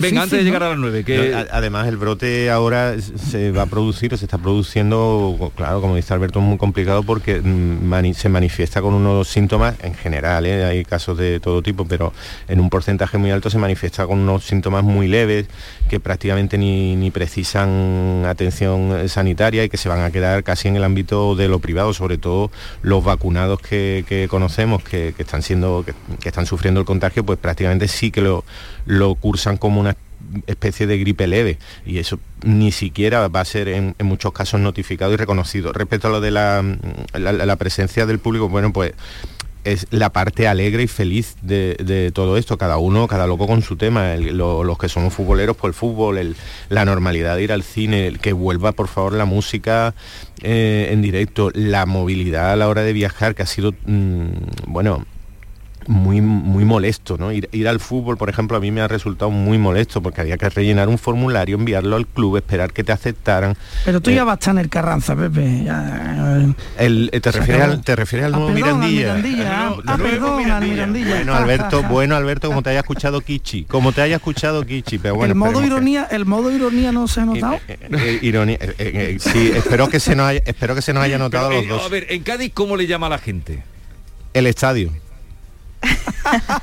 [0.00, 1.04] venga, antes de llegar a las 9.
[1.04, 1.34] Que...
[1.50, 6.38] además, el brote ahora se va a producir, se está produciendo, claro, como dice Alberto,
[6.38, 10.64] es muy complicado porque mm, se manifiesta con unos síntomas en general, ¿eh?
[10.64, 12.12] hay casos de todo tipo, pero
[12.48, 15.46] en un porcentaje muy alto se manifiesta con unos síntomas muy leves
[15.88, 20.84] que prácticamente ni, precisan atención sanitaria y que se van a quedar casi en el
[20.84, 22.50] ámbito de lo privado, sobre todo
[22.82, 27.88] los vacunados que, conocemos que, están siendo que, que están sufriendo el contagio, pues prácticamente
[27.88, 28.44] sí que lo
[28.88, 29.96] lo, cursan como una
[30.46, 35.12] especie de gripe leve y eso ni siquiera va a ser en, muchos casos notificado
[35.12, 35.72] y reconocido.
[35.72, 36.64] Respecto a lo de la,
[37.14, 38.94] la, presencia del público, bueno, pues
[39.64, 43.76] es la parte alegre y feliz de, todo esto, cada uno, cada loco con su
[43.76, 46.36] tema, los que somos futboleros por el fútbol,
[46.68, 49.94] la normalidad de ir al cine, el que vuelva por favor la música
[50.42, 54.28] eh, en directo, la movilidad a la hora de viajar, que ha sido, mm,
[54.66, 55.04] bueno,
[55.88, 57.32] muy, muy molesto, ¿no?
[57.32, 60.36] Ir, ir al fútbol, por ejemplo, a mí me ha resultado muy molesto porque había
[60.36, 63.56] que rellenar un formulario, enviarlo al club, esperar que te aceptaran.
[63.84, 65.64] Pero tú Eh, ya vas a estar en el Carranza, Pepe.
[65.64, 69.14] ya, eh, el- eh, te, refieres al, te refieres al Ah, nuevo perdón, al Mirandilla.
[69.14, 71.08] Mirandilla, ah, al Mirandilla.
[71.16, 75.14] Bueno, Alberto, bueno, Alberto, como te haya escuchado Kichi, como te haya escuchado Kichi, pero
[75.16, 77.58] bueno, el modo que- ironía, el modo ironía no se ha notado.
[77.68, 81.02] eh, ironía, eh, eh, eh, sí, espero que se nos haya, espero que se nos
[81.02, 81.86] haya notado Pero, los eh, dos.
[81.86, 83.62] A ver, en Cádiz, ¿cómo le llama a la gente?
[84.34, 84.92] El estadio.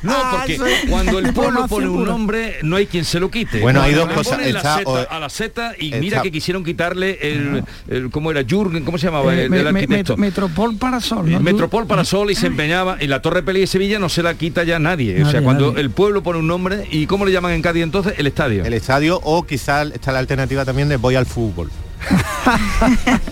[0.04, 3.32] No, porque eso es cuando el pueblo pone un nombre, no hay quien se lo
[3.32, 3.60] quite.
[3.62, 4.38] Bueno, hay dos cosas.
[4.40, 8.10] la Está- seta o- a la Z y está- mira que quisieron quitarle el, el-
[8.12, 8.44] ¿cómo era?
[8.44, 9.34] Jürgen, ¿cómo se llamaba?
[9.34, 10.18] Eh, el me- me- arquitecto.
[10.18, 11.32] Metro- Metropol Parasol.
[11.32, 11.38] ¿no?
[11.38, 14.22] El Metropol para Sol y se empeñaba y la Torre Peli de Sevilla no se
[14.22, 15.24] la quita ya nadie.
[15.24, 15.82] o sea, cuando nadie.
[15.82, 18.14] el pueblo pone un nombre y ¿cómo le llaman en Cádiz entonces?
[18.18, 18.64] El estadio.
[18.66, 21.72] El estadio o quizá está la alternativa también de voy al fútbol.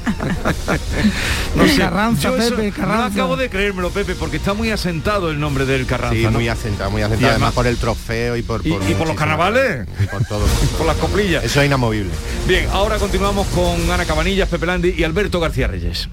[1.55, 3.05] No sé, Carranza, Pepe, no Carranza.
[3.07, 6.15] acabo de creérmelo, Pepe, porque está muy asentado el nombre del Carranza.
[6.15, 6.31] Sí, ¿no?
[6.31, 7.21] muy asentado, muy asentado.
[7.21, 9.87] Y además, además- por el trofeo y por, Y- y por los carnavales.
[10.03, 10.45] Y por todo.
[10.77, 11.43] Por las coplillas.
[11.43, 12.11] Eso es inamovible.
[12.47, 16.09] Bien, ahora continuamos con Ana Cabanillas, Pepe Landi y Alberto García Reyes.